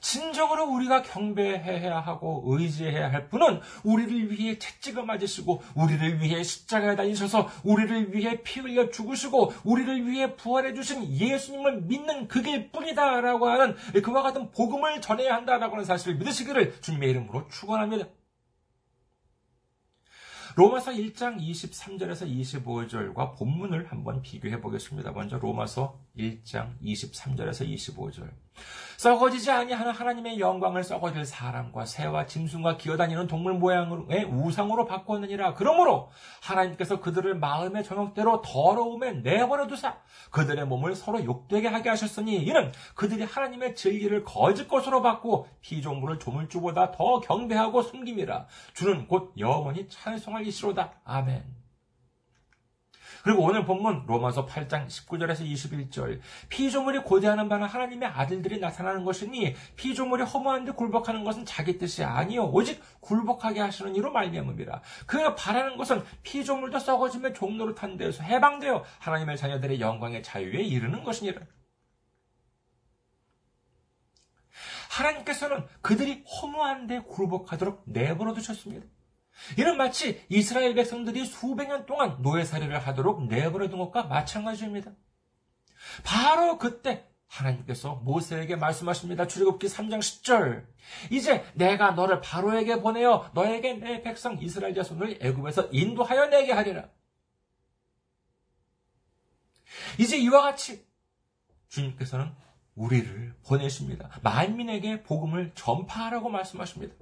진정으로 0.00 0.66
우리가 0.70 1.02
경배해야 1.02 2.00
하고 2.00 2.42
의지해야 2.46 3.12
할 3.12 3.28
분은 3.28 3.60
우리를 3.84 4.30
위해 4.30 4.58
채찍을 4.58 5.04
맞으시고 5.04 5.62
우리를 5.74 6.20
위해 6.20 6.42
십자가에 6.42 6.96
다니셔서 6.96 7.48
우리를 7.64 8.14
위해 8.14 8.42
피 8.42 8.60
흘려 8.60 8.90
죽으시고 8.90 9.52
우리를 9.64 10.06
위해 10.06 10.36
부활해 10.36 10.74
주신 10.74 11.10
예수님을 11.10 11.82
믿는 11.82 12.28
그게 12.28 12.70
뿐이다라고 12.70 13.48
하는 13.48 13.76
그와 14.02 14.22
같은 14.22 14.50
복음을 14.50 15.00
전해야 15.00 15.34
한다라고 15.34 15.74
하는 15.74 15.84
사실을 15.84 16.16
믿으시기를 16.16 16.80
주님의 16.80 17.10
이름으로 17.10 17.48
축원합니다. 17.48 18.06
로마서 20.56 20.90
1장 20.90 21.38
23절에서 21.38 22.28
25절과 22.28 23.38
본문을 23.38 23.92
한번 23.92 24.22
비교해 24.22 24.60
보겠습니다. 24.60 25.12
먼저 25.12 25.38
로마서 25.38 26.00
1장 26.16 26.80
23절에서 26.82 27.64
25절. 27.64 28.47
썩어지지 28.98 29.52
아니하는 29.52 29.92
하나님의 29.92 30.40
영광을 30.40 30.82
썩어질 30.82 31.24
사람과 31.24 31.86
새와 31.86 32.26
짐승과 32.26 32.78
기어다니는 32.78 33.28
동물 33.28 33.54
모양의 33.54 34.24
우상으로 34.24 34.86
바꾸었느니라. 34.86 35.54
그러므로 35.54 36.10
하나님께서 36.42 36.98
그들을 36.98 37.36
마음의 37.36 37.84
정욕대로 37.84 38.42
더러움에 38.42 39.12
내버려 39.12 39.68
두사 39.68 39.98
그들의 40.30 40.66
몸을 40.66 40.96
서로 40.96 41.24
욕되게 41.24 41.68
하게 41.68 41.90
하셨으니 41.90 42.38
이는 42.38 42.72
그들이 42.96 43.22
하나님의 43.22 43.76
진리를 43.76 44.24
거짓 44.24 44.66
것으로 44.66 45.00
받고 45.00 45.46
피조물을 45.60 46.18
조물주보다 46.18 46.90
더 46.90 47.20
경배하고 47.20 47.82
숨김이라. 47.82 48.46
주는 48.74 49.06
곧 49.06 49.32
영원히 49.38 49.88
찬송하기시로다. 49.88 50.94
아멘. 51.04 51.67
그리고 53.22 53.42
오늘 53.44 53.64
본문 53.64 54.04
로마서 54.06 54.46
8장 54.46 54.86
19절에서 54.86 55.40
21절. 55.40 56.20
피조물이 56.48 57.00
고대하는 57.00 57.48
바는 57.48 57.66
하나님의 57.66 58.08
아들들이 58.08 58.58
나타나는 58.58 59.04
것이니 59.04 59.54
피조물이 59.76 60.24
허무한 60.24 60.64
데 60.64 60.72
굴복하는 60.72 61.24
것은 61.24 61.44
자기 61.44 61.78
뜻이 61.78 62.04
아니요. 62.04 62.44
오직 62.44 62.82
굴복하게 63.00 63.60
하시는 63.60 63.94
이로 63.94 64.12
말미암음이라. 64.12 64.80
그가 65.06 65.34
바라는 65.34 65.76
것은 65.76 66.02
피조물도 66.22 66.78
썩어짐의 66.78 67.34
종로를 67.34 67.74
탄 67.74 67.96
데에서 67.96 68.22
해방되어 68.22 68.84
하나님의 68.98 69.36
자녀들의 69.36 69.80
영광의 69.80 70.22
자유에 70.22 70.62
이르는 70.62 71.04
것이니라. 71.04 71.40
하나님께서는 74.90 75.64
그들이 75.80 76.24
허무한 76.24 76.86
데 76.86 77.00
굴복하도록 77.00 77.84
내버려 77.86 78.34
두셨습니다. 78.34 78.86
이는 79.56 79.76
마치 79.76 80.24
이스라엘 80.28 80.74
백성들이 80.74 81.24
수백 81.24 81.68
년 81.68 81.86
동안 81.86 82.20
노예살이를 82.22 82.78
하도록 82.78 83.26
내버려둔 83.26 83.78
것과 83.78 84.04
마찬가지입니다. 84.04 84.92
바로 86.04 86.58
그때 86.58 87.06
하나님께서 87.28 87.96
모세에게 87.96 88.56
말씀하십니다. 88.56 89.26
출애굽기 89.26 89.66
3장 89.66 89.98
10절. 89.98 90.66
이제 91.10 91.44
내가 91.54 91.92
너를 91.92 92.20
바로에게 92.20 92.80
보내어 92.80 93.30
너에게 93.34 93.74
내 93.74 94.02
백성 94.02 94.38
이스라엘 94.40 94.74
자손을 94.74 95.18
애굽에서 95.20 95.68
인도하여 95.72 96.26
내게 96.26 96.52
하리라. 96.52 96.88
이제 99.98 100.16
이와 100.16 100.42
같이 100.42 100.86
주님께서는 101.68 102.32
우리를 102.74 103.34
보내십니다. 103.46 104.08
만민에게 104.22 105.02
복음을 105.02 105.52
전파하라고 105.54 106.30
말씀하십니다. 106.30 106.94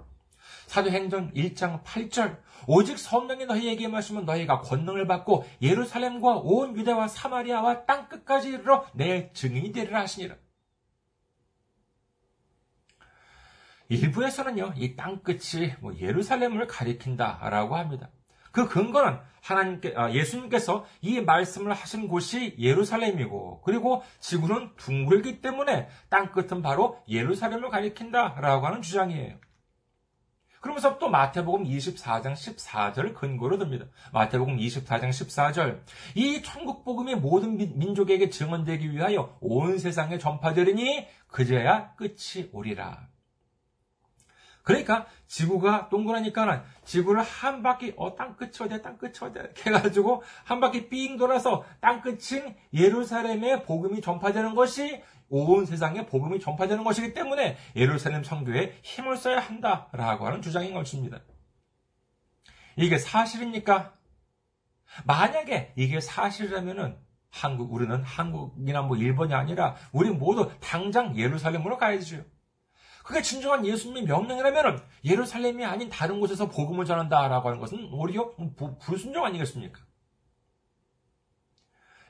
사도행전 0.66 1.32
1장 1.34 1.82
8절 1.84 2.38
오직 2.66 2.98
성령이 2.98 3.46
너희에게 3.46 3.88
마시면 3.88 4.24
너희가 4.24 4.60
권능을 4.60 5.06
받고 5.06 5.46
예루살렘과 5.62 6.36
온 6.38 6.76
유대와 6.76 7.08
사마리아와 7.08 7.86
땅 7.86 8.08
끝까지 8.08 8.50
이르러 8.50 8.86
내 8.94 9.30
증인이 9.32 9.72
되리라 9.72 10.00
하시니라. 10.00 10.36
일부에서는요, 13.88 14.74
이 14.76 14.96
땅 14.96 15.22
끝이 15.22 15.74
뭐 15.80 15.94
예루살렘을 15.96 16.66
가리킨다라고 16.66 17.76
합니다. 17.76 18.10
그 18.50 18.66
근거는 18.68 19.20
하나님께, 19.42 19.94
아, 19.96 20.10
예수님께서 20.10 20.86
이 21.02 21.20
말씀을 21.20 21.72
하신 21.72 22.08
곳이 22.08 22.56
예루살렘이고, 22.58 23.60
그리고 23.60 24.02
지구는 24.18 24.72
둥글기 24.76 25.40
때문에 25.40 25.88
땅 26.08 26.32
끝은 26.32 26.62
바로 26.62 26.98
예루살렘을 27.08 27.68
가리킨다라고 27.68 28.66
하는 28.66 28.82
주장이에요. 28.82 29.38
그러면서 30.60 30.98
또 30.98 31.08
마태복음 31.08 31.64
24장 31.64 32.32
14절을 32.32 33.14
근거로 33.14 33.58
듭니다. 33.58 33.86
마태복음 34.12 34.56
24장 34.56 35.10
14절. 35.10 35.80
이 36.14 36.42
천국 36.42 36.84
복음이 36.84 37.14
모든 37.14 37.56
민족에게 37.56 38.30
증언되기 38.30 38.92
위하여 38.92 39.36
온 39.40 39.78
세상에 39.78 40.18
전파되리니 40.18 41.06
그제야 41.28 41.94
끝이 41.94 42.48
오리라. 42.52 43.08
그러니까 44.66 45.06
지구가 45.28 45.88
동그라니까는 45.90 46.60
지구를 46.84 47.22
한 47.22 47.62
바퀴 47.62 47.94
어 47.96 48.16
땅 48.16 48.34
끝이 48.34 48.50
어디야 48.60 48.82
땅 48.82 48.98
끝이 48.98 49.12
어디야 49.20 49.44
이렇게 49.44 49.70
해가지고 49.70 50.24
한 50.42 50.58
바퀴 50.58 50.88
삥 50.88 51.18
돌아서 51.18 51.64
땅 51.80 52.00
끝인 52.00 52.56
예루살렘에 52.74 53.62
복음이 53.62 54.00
전파되는 54.00 54.56
것이 54.56 55.04
온 55.28 55.66
세상에 55.66 56.06
복음이 56.06 56.40
전파되는 56.40 56.84
것이기 56.84 57.14
때문에 57.14 57.56
예루살렘 57.74 58.22
성교에 58.22 58.78
힘을 58.82 59.16
써야 59.16 59.38
한다라고 59.40 60.26
하는 60.26 60.42
주장인 60.42 60.74
것입니다. 60.74 61.20
이게 62.76 62.98
사실입니까? 62.98 63.94
만약에 65.04 65.72
이게 65.76 66.00
사실이라면은 66.00 66.98
한국 67.30 67.72
우리는 67.72 68.02
한국이나 68.02 68.82
뭐 68.82 68.96
일본이 68.96 69.34
아니라 69.34 69.76
우리 69.92 70.10
모두 70.10 70.50
당장 70.60 71.16
예루살렘으로 71.18 71.76
가야죠. 71.76 72.24
그게 73.04 73.22
진정한 73.22 73.64
예수님의 73.64 74.04
명령이라면 74.04 74.82
예루살렘이 75.04 75.64
아닌 75.64 75.88
다른 75.88 76.18
곳에서 76.18 76.48
복음을 76.48 76.84
전한다라고 76.84 77.48
하는 77.48 77.60
것은 77.60 77.88
오히려 77.92 78.32
불순종 78.80 79.24
아니겠습니까? 79.24 79.85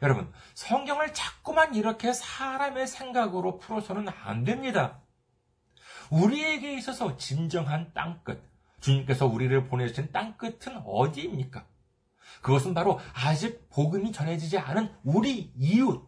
여러분, 0.02 0.30
성경을 0.54 1.14
자꾸만 1.14 1.74
이렇게 1.74 2.12
사람의 2.12 2.86
생각으로 2.86 3.58
풀어서는 3.58 4.08
안 4.24 4.44
됩니다. 4.44 5.00
우리에게 6.10 6.74
있어서 6.74 7.16
진정한 7.16 7.92
땅끝, 7.94 8.42
주님께서 8.80 9.26
우리를 9.26 9.66
보내신 9.68 10.12
땅끝은 10.12 10.82
어디입니까? 10.84 11.64
그것은 12.42 12.74
바로 12.74 13.00
아직 13.14 13.68
복음이 13.70 14.12
전해지지 14.12 14.58
않은 14.58 14.94
우리 15.02 15.52
이웃, 15.56 16.06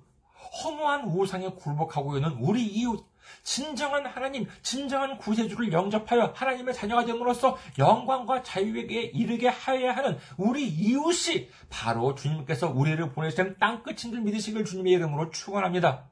허무한 0.62 1.08
우상에 1.08 1.48
굴복하고 1.50 2.16
있는 2.16 2.32
우리 2.32 2.66
이웃, 2.66 3.08
진정한 3.42 4.06
하나님, 4.06 4.46
진정한 4.62 5.18
구세주를 5.18 5.72
영접하여 5.72 6.32
하나님의 6.34 6.74
자녀가 6.74 7.04
됨으로써 7.04 7.56
영광과 7.78 8.42
자유에게 8.42 9.02
이르게 9.02 9.48
하여야 9.48 9.96
하는 9.96 10.18
우리 10.36 10.66
이웃이 10.68 11.48
바로 11.68 12.14
주님께서 12.14 12.68
우리를 12.70 13.12
보내신 13.12 13.56
땅끝인 13.58 14.12
줄 14.12 14.20
믿으시길 14.20 14.64
주님의 14.64 14.92
이름으로 14.94 15.30
축원합니다. 15.30 16.08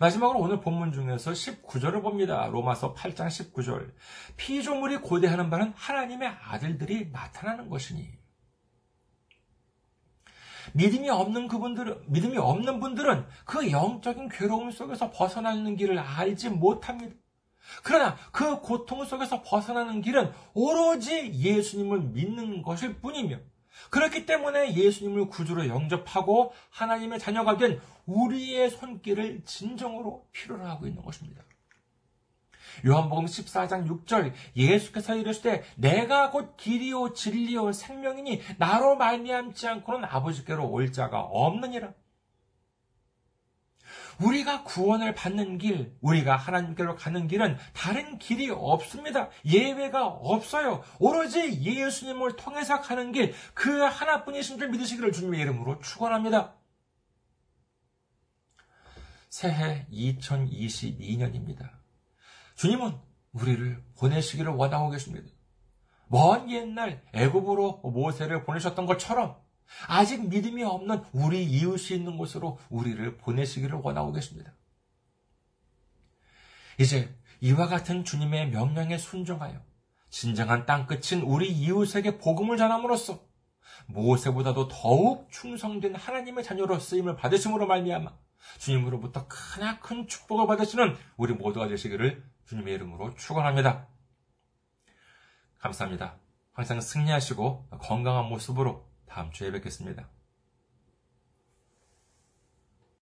마지막으로 0.00 0.40
오늘 0.40 0.60
본문 0.60 0.92
중에서 0.92 1.30
19절을 1.30 2.02
봅니다. 2.02 2.46
로마서 2.46 2.94
8장 2.94 3.28
19절. 3.28 3.92
피조물이 4.36 4.98
고대하는 4.98 5.50
바는 5.50 5.72
하나님의 5.76 6.28
아들들이 6.28 7.10
나타나는 7.12 7.68
것이니. 7.68 8.23
믿음이 10.74 11.08
없는 11.08 11.48
그분들은, 11.48 12.02
믿음이 12.06 12.36
없는 12.36 12.80
분들은 12.80 13.26
그 13.44 13.70
영적인 13.70 14.28
괴로움 14.28 14.70
속에서 14.70 15.10
벗어나는 15.10 15.76
길을 15.76 15.98
알지 15.98 16.50
못합니다. 16.50 17.14
그러나 17.82 18.16
그 18.32 18.60
고통 18.60 19.04
속에서 19.04 19.42
벗어나는 19.42 20.02
길은 20.02 20.32
오로지 20.52 21.32
예수님을 21.32 22.00
믿는 22.00 22.62
것일 22.62 22.96
뿐이며, 22.96 23.38
그렇기 23.90 24.26
때문에 24.26 24.74
예수님을 24.74 25.28
구주로 25.28 25.68
영접하고 25.68 26.52
하나님의 26.70 27.18
자녀가 27.18 27.56
된 27.56 27.80
우리의 28.06 28.70
손길을 28.70 29.42
진정으로 29.44 30.26
필요로 30.32 30.64
하고 30.64 30.86
있는 30.86 31.02
것입니다. 31.02 31.42
요한복음 32.86 33.26
14장 33.26 33.88
6절 33.88 34.32
예수께서 34.56 35.16
이르시되 35.16 35.62
내가 35.76 36.30
곧 36.30 36.56
길이요 36.56 37.12
진리요 37.14 37.72
생명이니 37.72 38.40
나로 38.58 38.96
말미암지 38.96 39.66
않고는 39.68 40.04
아버지께로 40.04 40.68
올 40.68 40.92
자가 40.92 41.20
없느니라. 41.20 41.92
우리가 44.20 44.62
구원을 44.64 45.14
받는 45.14 45.58
길, 45.58 45.96
우리가 46.00 46.36
하나님께로 46.36 46.96
가는 46.96 47.26
길은 47.26 47.56
다른 47.72 48.18
길이 48.18 48.50
없습니다. 48.50 49.28
예외가 49.44 50.06
없어요. 50.06 50.82
오로지 50.98 51.62
예수님을 51.62 52.36
통해서 52.36 52.80
가는 52.80 53.12
길, 53.12 53.34
그 53.54 53.80
하나뿐이신 53.80 54.58
줄 54.58 54.68
믿으시기를 54.68 55.12
주님의 55.12 55.40
이름으로 55.40 55.80
축원합니다. 55.80 56.54
새해 59.28 59.86
2022년입니다. 59.90 61.83
주님은 62.54 62.96
우리를 63.32 63.82
보내시기를 63.98 64.52
원하고 64.52 64.90
계십니다. 64.90 65.28
먼 66.08 66.50
옛날 66.50 67.02
애굽으로 67.12 67.80
모세를 67.82 68.44
보내셨던 68.44 68.86
것처럼 68.86 69.36
아직 69.88 70.28
믿음이 70.28 70.62
없는 70.62 71.02
우리 71.12 71.44
이웃이 71.44 71.98
있는 71.98 72.16
곳으로 72.16 72.58
우리를 72.70 73.16
보내시기를 73.18 73.80
원하고 73.82 74.12
계십니다. 74.12 74.54
이제 76.78 77.16
이와 77.40 77.66
같은 77.66 78.04
주님의 78.04 78.50
명령에 78.50 78.98
순종하여 78.98 79.60
진정한 80.10 80.66
땅끝인 80.66 81.22
우리 81.22 81.50
이웃에게 81.50 82.18
복음을 82.18 82.56
전함으로써 82.56 83.26
모세보다도 83.86 84.68
더욱 84.68 85.30
충성된 85.30 85.94
하나님의 85.94 86.44
자녀로 86.44 86.78
쓰임을 86.78 87.16
받으심으로 87.16 87.66
말미암아 87.66 88.16
주님으로부터 88.58 89.26
크나큰 89.26 90.06
축복을 90.06 90.46
받으시는 90.46 90.96
우리 91.16 91.32
모두가 91.34 91.66
되시기를 91.68 92.24
주님의 92.46 92.74
이름으로 92.74 93.14
축원합니다. 93.14 93.86
감사합니다. 95.58 96.16
항상 96.52 96.80
승리하시고 96.80 97.68
건강한 97.80 98.26
모습으로 98.26 98.88
다음 99.06 99.30
주에 99.32 99.50
뵙겠습니다. 99.50 100.08